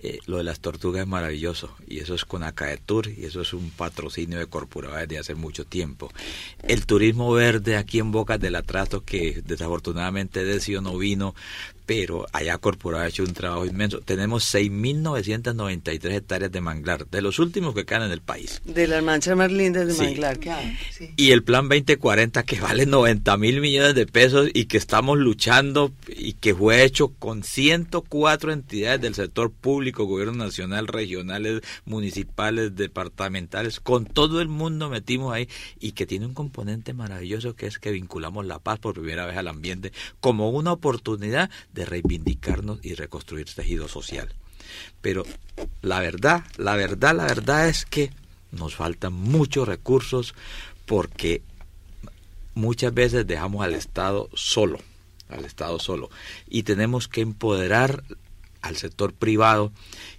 Eh, 0.00 0.20
lo 0.26 0.36
de 0.36 0.44
las 0.44 0.60
tortugas 0.60 1.02
es 1.02 1.08
maravilloso 1.08 1.74
y 1.88 1.98
eso 1.98 2.14
es 2.14 2.24
con 2.24 2.44
Acaetur 2.44 3.08
y 3.08 3.24
eso 3.24 3.40
es 3.40 3.52
un 3.52 3.70
patrocinio 3.70 4.38
de 4.38 4.46
Corpura 4.46 4.96
desde 4.96 5.18
hace 5.18 5.34
mucho 5.34 5.64
tiempo. 5.64 6.12
El 6.62 6.86
turismo 6.86 7.32
verde 7.32 7.76
aquí 7.76 7.98
en 7.98 8.12
Bocas 8.12 8.38
del 8.38 8.54
Atrato 8.54 9.04
que 9.04 9.42
desafortunadamente 9.44 10.44
decidió 10.44 10.80
no 10.80 10.96
vino, 10.96 11.34
pero 11.88 12.26
allá 12.34 12.58
Corpora 12.58 13.00
ha 13.00 13.08
hecho 13.08 13.22
un 13.22 13.32
trabajo 13.32 13.64
inmenso. 13.64 14.00
Tenemos 14.02 14.54
6.993 14.54 16.12
hectáreas 16.12 16.52
de 16.52 16.60
manglar, 16.60 17.08
de 17.08 17.22
los 17.22 17.38
últimos 17.38 17.74
que 17.74 17.86
quedan 17.86 18.02
en 18.02 18.12
el 18.12 18.20
país. 18.20 18.60
De 18.66 18.86
las 18.86 19.02
manchas 19.02 19.34
más 19.38 19.50
lindas 19.50 19.88
de 19.88 20.04
manglar 20.04 20.38
que 20.38 20.50
hay. 20.50 20.76
Y 21.16 21.30
el 21.30 21.42
plan 21.42 21.66
2040 21.66 22.42
que 22.42 22.60
vale 22.60 22.84
90 22.84 23.34
mil 23.38 23.62
millones 23.62 23.94
de 23.94 24.04
pesos 24.06 24.50
y 24.52 24.66
que 24.66 24.76
estamos 24.76 25.16
luchando 25.16 25.90
y 26.08 26.34
que 26.34 26.54
fue 26.54 26.84
hecho 26.84 27.08
con 27.08 27.42
104 27.42 28.52
entidades 28.52 29.00
del 29.00 29.14
sector 29.14 29.50
público, 29.50 30.04
gobierno 30.04 30.44
nacional, 30.44 30.88
regionales, 30.88 31.62
municipales, 31.86 32.76
departamentales, 32.76 33.80
con 33.80 34.04
todo 34.04 34.42
el 34.42 34.48
mundo 34.48 34.90
metimos 34.90 35.32
ahí 35.32 35.48
y 35.80 35.92
que 35.92 36.04
tiene 36.04 36.26
un 36.26 36.34
componente 36.34 36.92
maravilloso 36.92 37.56
que 37.56 37.66
es 37.66 37.78
que 37.78 37.92
vinculamos 37.92 38.44
la 38.44 38.58
paz 38.58 38.78
por 38.78 38.92
primera 38.92 39.24
vez 39.24 39.38
al 39.38 39.48
ambiente 39.48 39.94
como 40.20 40.50
una 40.50 40.72
oportunidad 40.72 41.48
de 41.77 41.77
reivindicarnos 41.84 42.78
y 42.82 42.94
reconstruir 42.94 43.46
tejido 43.54 43.88
social. 43.88 44.32
Pero 45.00 45.24
la 45.82 46.00
verdad, 46.00 46.44
la 46.56 46.76
verdad, 46.76 47.14
la 47.14 47.24
verdad 47.24 47.68
es 47.68 47.86
que 47.86 48.10
nos 48.52 48.74
faltan 48.74 49.12
muchos 49.12 49.68
recursos 49.68 50.34
porque 50.86 51.42
muchas 52.54 52.92
veces 52.92 53.26
dejamos 53.26 53.64
al 53.64 53.74
Estado 53.74 54.28
solo, 54.34 54.78
al 55.28 55.44
Estado 55.44 55.78
solo, 55.78 56.10
y 56.48 56.62
tenemos 56.62 57.08
que 57.08 57.20
empoderar 57.20 58.02
al 58.62 58.76
sector 58.76 59.12
privado 59.12 59.72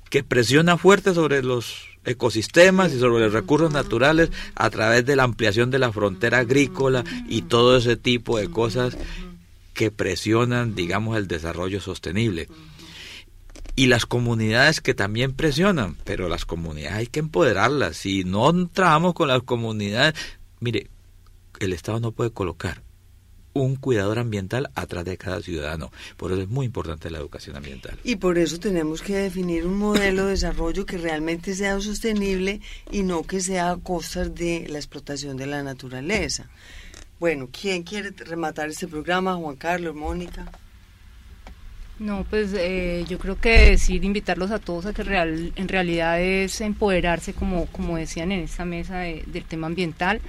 que 0.09 0.23
presiona 0.23 0.77
fuerte 0.77 1.13
sobre 1.13 1.43
los 1.43 1.89
ecosistemas 2.05 2.93
y 2.93 2.99
sobre 2.99 3.23
los 3.25 3.33
recursos 3.33 3.71
naturales 3.71 4.31
a 4.55 4.69
través 4.69 5.05
de 5.05 5.15
la 5.15 5.23
ampliación 5.23 5.69
de 5.69 5.79
la 5.79 5.91
frontera 5.91 6.39
agrícola 6.39 7.03
y 7.27 7.43
todo 7.43 7.77
ese 7.77 7.97
tipo 7.97 8.37
de 8.37 8.49
cosas 8.49 8.97
que 9.79 9.91
presionan, 9.91 10.75
digamos, 10.75 11.15
el 11.15 11.29
desarrollo 11.29 11.79
sostenible. 11.79 12.49
Y 13.77 13.87
las 13.87 14.05
comunidades 14.05 14.81
que 14.81 14.93
también 14.93 15.31
presionan, 15.31 15.95
pero 16.03 16.27
las 16.27 16.43
comunidades 16.43 16.97
hay 16.97 17.07
que 17.07 17.21
empoderarlas. 17.21 17.95
Si 17.95 18.25
no 18.25 18.67
trabajamos 18.67 19.13
con 19.13 19.29
las 19.29 19.41
comunidades, 19.43 20.15
mire, 20.59 20.89
el 21.61 21.71
Estado 21.71 22.01
no 22.01 22.11
puede 22.11 22.31
colocar 22.31 22.83
un 23.53 23.77
cuidador 23.77 24.19
ambiental 24.19 24.69
atrás 24.75 25.05
de 25.05 25.17
cada 25.17 25.41
ciudadano. 25.41 25.93
Por 26.17 26.33
eso 26.33 26.41
es 26.41 26.49
muy 26.49 26.65
importante 26.65 27.09
la 27.09 27.19
educación 27.19 27.55
ambiental. 27.55 27.97
Y 28.03 28.17
por 28.17 28.37
eso 28.37 28.59
tenemos 28.59 29.01
que 29.01 29.15
definir 29.15 29.65
un 29.65 29.77
modelo 29.77 30.25
de 30.25 30.31
desarrollo 30.31 30.85
que 30.85 30.97
realmente 30.97 31.55
sea 31.55 31.79
sostenible 31.79 32.59
y 32.91 33.03
no 33.03 33.23
que 33.23 33.39
sea 33.39 33.71
a 33.71 33.77
costas 33.77 34.35
de 34.35 34.67
la 34.67 34.77
explotación 34.77 35.37
de 35.37 35.47
la 35.47 35.63
naturaleza. 35.63 36.49
Bueno, 37.19 37.49
¿quién 37.51 37.83
quiere 37.83 38.11
rematar 38.11 38.69
este 38.69 38.87
programa? 38.87 39.35
Juan 39.35 39.57
Carlos, 39.57 39.93
Mónica. 39.93 40.45
No, 41.99 42.25
pues 42.29 42.53
eh, 42.53 43.03
yo 43.09 43.19
creo 43.19 43.37
que 43.37 43.71
decir, 43.71 44.05
invitarlos 44.05 44.51
a 44.51 44.59
todos 44.59 44.85
a 44.85 44.93
que 44.93 45.03
real, 45.03 45.51
en 45.57 45.67
realidad 45.67 46.21
es 46.21 46.61
empoderarse, 46.61 47.33
como, 47.33 47.65
como 47.65 47.97
decían 47.97 48.31
en 48.31 48.39
esta 48.39 48.63
mesa 48.63 48.99
del 48.99 49.43
tema 49.43 49.67
ambiental, 49.67 50.21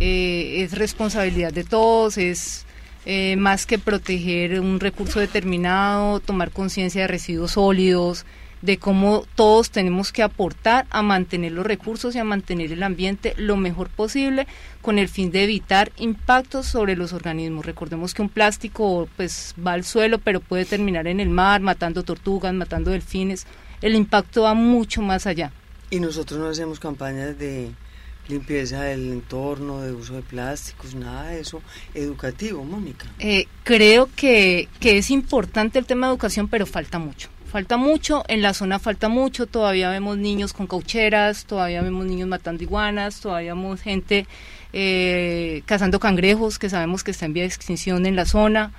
eh, 0.00 0.62
es 0.62 0.72
responsabilidad 0.72 1.52
de 1.52 1.64
todos, 1.64 2.16
es 2.16 2.64
eh, 3.04 3.36
más 3.36 3.66
que 3.66 3.78
proteger 3.78 4.58
un 4.58 4.80
recurso 4.80 5.20
determinado, 5.20 6.20
tomar 6.20 6.50
conciencia 6.50 7.02
de 7.02 7.08
residuos 7.08 7.52
sólidos, 7.52 8.24
de 8.62 8.78
cómo 8.78 9.24
todos 9.34 9.70
tenemos 9.70 10.12
que 10.12 10.22
aportar 10.22 10.86
a 10.90 11.02
mantener 11.02 11.52
los 11.52 11.66
recursos 11.66 12.14
y 12.14 12.18
a 12.18 12.24
mantener 12.24 12.72
el 12.72 12.82
ambiente 12.82 13.34
lo 13.36 13.56
mejor 13.56 13.88
posible 13.88 14.46
con 14.82 14.98
el 14.98 15.08
fin 15.08 15.30
de 15.30 15.44
evitar 15.44 15.92
impactos 15.96 16.66
sobre 16.66 16.96
los 16.96 17.12
organismos. 17.12 17.66
Recordemos 17.66 18.14
que 18.14 18.22
un 18.22 18.28
plástico 18.28 19.08
pues 19.16 19.54
va 19.64 19.72
al 19.72 19.84
suelo, 19.84 20.18
pero 20.18 20.40
puede 20.40 20.64
terminar 20.64 21.06
en 21.06 21.20
el 21.20 21.30
mar, 21.30 21.60
matando 21.60 22.02
tortugas, 22.02 22.52
matando 22.54 22.90
delfines. 22.90 23.46
El 23.80 23.94
impacto 23.94 24.42
va 24.42 24.54
mucho 24.54 25.02
más 25.02 25.26
allá. 25.26 25.52
Y 25.90 26.00
nosotros 26.00 26.38
no 26.40 26.48
hacemos 26.48 26.80
campañas 26.80 27.38
de 27.38 27.70
limpieza 28.28 28.82
del 28.82 29.10
entorno, 29.12 29.80
de 29.80 29.92
uso 29.92 30.14
de 30.14 30.22
plásticos, 30.22 30.94
nada 30.94 31.28
de 31.30 31.40
eso 31.40 31.62
educativo, 31.94 32.62
Mónica. 32.62 33.06
Eh, 33.18 33.46
creo 33.64 34.10
que, 34.14 34.68
que 34.80 34.98
es 34.98 35.10
importante 35.10 35.78
el 35.78 35.86
tema 35.86 36.08
de 36.08 36.12
educación, 36.12 36.48
pero 36.48 36.66
falta 36.66 36.98
mucho 36.98 37.30
falta 37.48 37.76
mucho, 37.76 38.24
en 38.28 38.42
la 38.42 38.54
zona 38.54 38.78
falta 38.78 39.08
mucho, 39.08 39.46
todavía 39.46 39.90
vemos 39.90 40.16
niños 40.18 40.52
con 40.52 40.66
caucheras, 40.66 41.44
todavía 41.44 41.82
vemos 41.82 42.06
niños 42.06 42.28
matando 42.28 42.62
iguanas, 42.62 43.20
todavía 43.20 43.54
vemos 43.54 43.80
gente 43.80 44.26
eh, 44.72 45.62
cazando 45.66 45.98
cangrejos, 45.98 46.58
que 46.58 46.70
sabemos 46.70 47.02
que 47.02 47.10
está 47.10 47.26
en 47.26 47.32
vía 47.32 47.42
de 47.42 47.48
extinción 47.48 48.06
en 48.06 48.16
la 48.16 48.26
zona. 48.26 48.72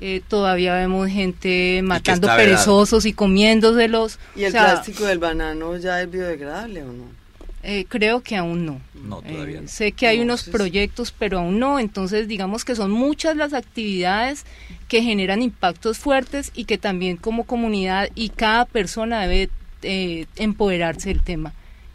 Eh, 0.00 0.20
todavía 0.26 0.74
vemos 0.74 1.08
gente 1.08 1.80
matando 1.84 2.26
perezosos 2.26 3.06
y 3.06 3.12
comiéndoselos. 3.12 4.18
¿Y 4.34 4.44
el 4.44 4.52
plástico 4.52 5.04
del 5.04 5.18
banano 5.18 5.76
ya 5.76 6.00
es 6.02 6.10
biodegradable 6.10 6.82
o 6.82 6.92
no? 6.92 7.21
Eh, 7.62 7.86
creo 7.88 8.22
que 8.22 8.36
aún 8.36 8.66
no. 8.66 8.80
No, 8.94 9.22
todavía 9.22 9.60
eh, 9.60 9.68
sé 9.68 9.92
que 9.92 10.08
hay 10.08 10.20
unos 10.20 10.44
proyectos, 10.44 11.14
pero 11.16 11.38
aún 11.38 11.58
no. 11.58 11.78
Entonces, 11.78 12.26
digamos 12.26 12.64
que 12.64 12.74
son 12.74 12.90
muchas 12.90 13.36
las 13.36 13.52
actividades 13.52 14.44
que 14.88 15.02
generan 15.02 15.42
impactos 15.42 15.98
fuertes 15.98 16.50
y 16.54 16.64
que 16.64 16.76
también 16.76 17.16
como 17.16 17.44
comunidad 17.44 18.08
y 18.14 18.30
cada 18.30 18.64
persona 18.64 19.26
debe 19.26 19.50
eh, 19.82 20.26
empoderarse 20.36 21.08
del 21.10 21.22
tema 21.22 21.54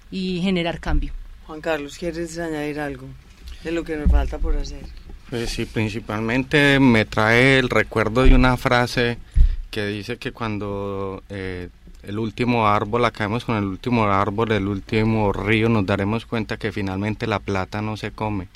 y 0.09 0.39
generar 0.41 0.79
cambio. 0.79 1.11
Juan 1.45 1.61
Carlos, 1.61 1.97
¿quieres 1.97 2.37
añadir 2.39 2.79
algo 2.79 3.07
de 3.63 3.71
lo 3.71 3.83
que 3.83 3.97
nos 3.97 4.09
falta 4.09 4.37
por 4.37 4.55
hacer? 4.57 4.83
Pues 5.29 5.49
sí, 5.49 5.65
principalmente 5.65 6.79
me 6.79 7.03
trae 7.03 7.59
el 7.59 7.69
recuerdo 7.69 8.23
de 8.23 8.33
una 8.33 8.55
frase 8.55 9.17
que 9.69 9.85
dice 9.85 10.17
que 10.17 10.31
cuando 10.31 11.23
eh, 11.29 11.69
el 12.07 12.19
último 12.19 12.67
árbol, 12.67 13.03
acabemos 13.03 13.43
con 13.43 13.57
el 13.57 13.65
último 13.65 14.05
árbol, 14.05 14.53
el 14.53 14.67
último 14.67 15.33
río, 15.33 15.67
nos 15.67 15.85
daremos 15.85 16.25
cuenta 16.25 16.55
que 16.57 16.71
finalmente 16.71 17.27
la 17.27 17.39
plata 17.39 17.81
no 17.81 17.97
se 17.97 18.11
come. 18.11 18.47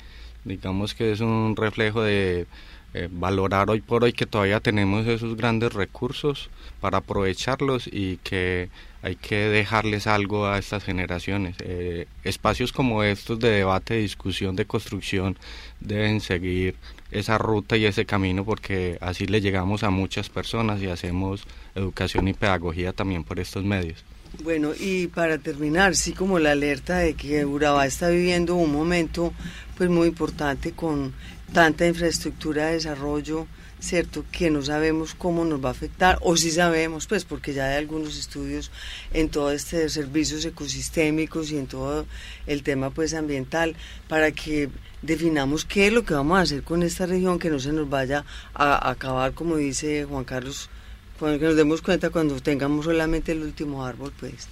Digamos 0.44 0.94
que 0.94 1.12
es 1.12 1.20
un 1.20 1.54
reflejo 1.54 2.02
de 2.02 2.46
eh, 2.94 3.08
valorar 3.10 3.70
hoy 3.70 3.80
por 3.80 4.04
hoy 4.04 4.12
que 4.12 4.26
todavía 4.26 4.60
tenemos 4.60 5.06
esos 5.06 5.36
grandes 5.36 5.72
recursos 5.72 6.50
para 6.80 6.98
aprovecharlos 6.98 7.88
y 7.90 8.18
que 8.18 8.68
hay 9.02 9.16
que 9.16 9.48
dejarles 9.48 10.06
algo 10.06 10.46
a 10.46 10.58
estas 10.58 10.84
generaciones. 10.84 11.56
Eh, 11.60 12.06
espacios 12.22 12.72
como 12.72 13.02
estos 13.02 13.38
de 13.40 13.50
debate, 13.50 13.94
de 13.94 14.00
discusión, 14.00 14.56
de 14.56 14.66
construcción 14.66 15.36
deben 15.80 16.20
seguir 16.20 16.76
esa 17.10 17.38
ruta 17.38 17.76
y 17.76 17.84
ese 17.86 18.04
camino 18.04 18.44
porque 18.44 18.98
así 19.00 19.26
le 19.26 19.40
llegamos 19.40 19.82
a 19.82 19.90
muchas 19.90 20.28
personas 20.28 20.80
y 20.82 20.86
hacemos 20.86 21.44
educación 21.74 22.28
y 22.28 22.34
pedagogía 22.34 22.92
también 22.92 23.24
por 23.24 23.40
estos 23.40 23.64
medios. 23.64 24.04
Bueno, 24.42 24.72
y 24.78 25.08
para 25.08 25.36
terminar, 25.38 25.94
sí 25.94 26.12
como 26.12 26.38
la 26.38 26.52
alerta 26.52 26.98
de 26.98 27.14
que 27.14 27.44
Urabá 27.44 27.86
está 27.86 28.08
viviendo 28.08 28.54
un 28.54 28.72
momento 28.72 29.32
pues 29.76 29.90
muy 29.90 30.08
importante 30.08 30.72
con 30.72 31.12
tanta 31.52 31.86
infraestructura 31.86 32.66
de 32.66 32.74
desarrollo, 32.74 33.46
¿cierto? 33.80 34.24
Que 34.30 34.50
no 34.50 34.62
sabemos 34.62 35.14
cómo 35.14 35.44
nos 35.44 35.62
va 35.62 35.68
a 35.68 35.72
afectar, 35.72 36.18
o 36.22 36.36
sí 36.36 36.50
sabemos, 36.50 37.06
pues 37.06 37.24
porque 37.24 37.52
ya 37.52 37.66
hay 37.66 37.76
algunos 37.76 38.18
estudios 38.18 38.70
en 39.12 39.28
todo 39.28 39.52
este 39.52 39.78
de 39.78 39.88
servicios 39.88 40.44
ecosistémicos 40.44 41.50
y 41.50 41.58
en 41.58 41.66
todo 41.66 42.06
el 42.46 42.62
tema 42.62 42.90
pues 42.90 43.12
ambiental, 43.14 43.76
para 44.08 44.32
que 44.32 44.70
definamos 45.02 45.64
qué 45.64 45.88
es 45.88 45.92
lo 45.92 46.04
que 46.04 46.14
vamos 46.14 46.38
a 46.38 46.42
hacer 46.42 46.62
con 46.62 46.82
esta 46.82 47.06
región, 47.06 47.38
que 47.38 47.50
no 47.50 47.58
se 47.58 47.72
nos 47.72 47.88
vaya 47.90 48.24
a, 48.54 48.90
acabar, 48.90 49.32
como 49.32 49.56
dice 49.56 50.04
Juan 50.04 50.24
Carlos, 50.24 50.70
cuando 51.18 51.44
nos 51.46 51.56
demos 51.56 51.82
cuenta 51.82 52.10
cuando 52.10 52.40
tengamos 52.40 52.84
solamente 52.84 53.32
el 53.32 53.42
último 53.42 53.84
árbol, 53.84 54.12
pues. 54.18 54.48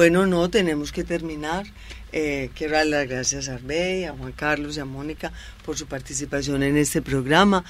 Bueno, 0.00 0.24
no, 0.24 0.48
tenemos 0.48 0.92
que 0.92 1.04
terminar. 1.04 1.66
Eh, 2.10 2.48
quiero 2.54 2.72
dar 2.72 2.86
las 2.86 3.06
gracias 3.06 3.50
a 3.50 3.56
Arbey, 3.56 4.06
a 4.06 4.14
Juan 4.14 4.32
Carlos 4.32 4.78
y 4.78 4.80
a 4.80 4.86
Mónica 4.86 5.30
por 5.62 5.76
su 5.76 5.84
participación 5.84 6.62
en 6.62 6.78
este 6.78 7.02
programa. 7.02 7.66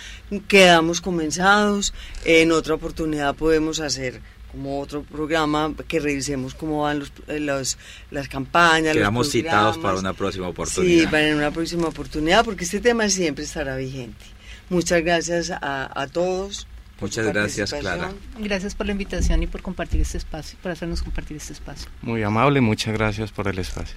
Quedamos 0.47 1.01
comenzados. 1.01 1.93
En 2.25 2.53
otra 2.53 2.75
oportunidad 2.75 3.35
podemos 3.35 3.81
hacer 3.81 4.21
como 4.53 4.81
otro 4.81 5.03
programa 5.03 5.75
que 5.89 5.99
revisemos 5.99 6.55
cómo 6.55 6.83
van 6.83 7.01
los, 7.01 7.13
eh, 7.27 7.41
los 7.41 7.77
las 8.13 8.29
campañas. 8.29 8.95
Quedamos 8.95 9.29
citados 9.29 9.77
para 9.79 9.99
una 9.99 10.13
próxima 10.13 10.47
oportunidad. 10.47 11.01
Sí, 11.07 11.11
para 11.11 11.35
una 11.35 11.51
próxima 11.51 11.89
oportunidad, 11.89 12.45
porque 12.45 12.63
este 12.63 12.79
tema 12.79 13.09
siempre 13.09 13.43
estará 13.43 13.75
vigente. 13.75 14.25
Muchas 14.69 15.03
gracias 15.03 15.51
a, 15.51 16.01
a 16.01 16.07
todos. 16.07 16.69
Muchas 17.01 17.27
gracias, 17.27 17.73
Clara. 17.73 18.13
Gracias 18.39 18.75
por 18.75 18.87
la 18.87 18.93
invitación 18.93 19.43
y 19.43 19.47
por 19.47 19.63
compartir 19.63 20.01
este 20.01 20.19
espacio, 20.19 20.59
por 20.63 20.73
hacernos 20.73 21.03
compartir 21.03 21.37
este 21.37 21.53
espacio. 21.53 21.91
Muy 22.03 22.23
amable, 22.23 22.61
muchas 22.61 22.95
gracias 22.95 23.33
por 23.33 23.49
el 23.49 23.59
espacio. 23.59 23.97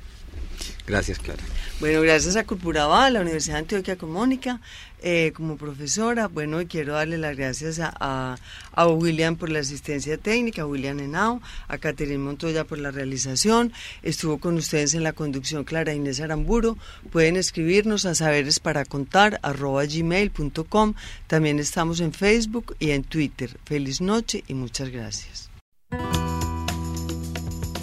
Gracias, 0.85 1.19
Clara. 1.19 1.43
Bueno, 1.79 2.01
gracias 2.01 2.35
a 2.35 2.45
Curpuraba, 2.45 3.05
a 3.05 3.09
la 3.09 3.21
Universidad 3.21 3.55
de 3.55 3.59
Antioquia 3.59 3.97
con 3.97 4.11
Mónica, 4.11 4.61
eh, 5.01 5.31
como 5.35 5.57
profesora. 5.57 6.27
Bueno, 6.27 6.61
y 6.61 6.65
quiero 6.65 6.93
darle 6.93 7.17
las 7.17 7.35
gracias 7.35 7.79
a, 7.79 8.37
a, 8.71 8.87
William 8.87 9.35
por 9.35 9.49
la 9.49 9.59
asistencia 9.59 10.17
técnica, 10.17 10.61
a 10.61 10.65
William 10.65 10.99
Henao, 10.99 11.41
a 11.67 11.77
Caterine 11.77 12.19
Montoya 12.19 12.63
por 12.63 12.79
la 12.79 12.91
realización. 12.91 13.73
Estuvo 14.01 14.39
con 14.39 14.55
ustedes 14.55 14.93
en 14.93 15.03
la 15.03 15.13
conducción 15.13 15.63
Clara 15.63 15.93
Inés 15.93 16.21
Aramburo. 16.21 16.77
Pueden 17.11 17.37
escribirnos 17.37 18.05
a 18.05 18.15
saberes 18.15 18.59
para 18.59 18.85
contar 18.85 19.41
gmail.com. 19.41 20.93
También 21.27 21.59
estamos 21.59 21.99
en 21.99 22.13
Facebook 22.13 22.75
y 22.79 22.91
en 22.91 23.03
Twitter. 23.03 23.57
Feliz 23.65 23.99
noche 23.99 24.43
y 24.47 24.53
muchas 24.53 24.89
gracias. 24.89 25.49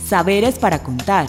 Saberes 0.07 0.59
para 0.59 0.83
contar 0.83 1.29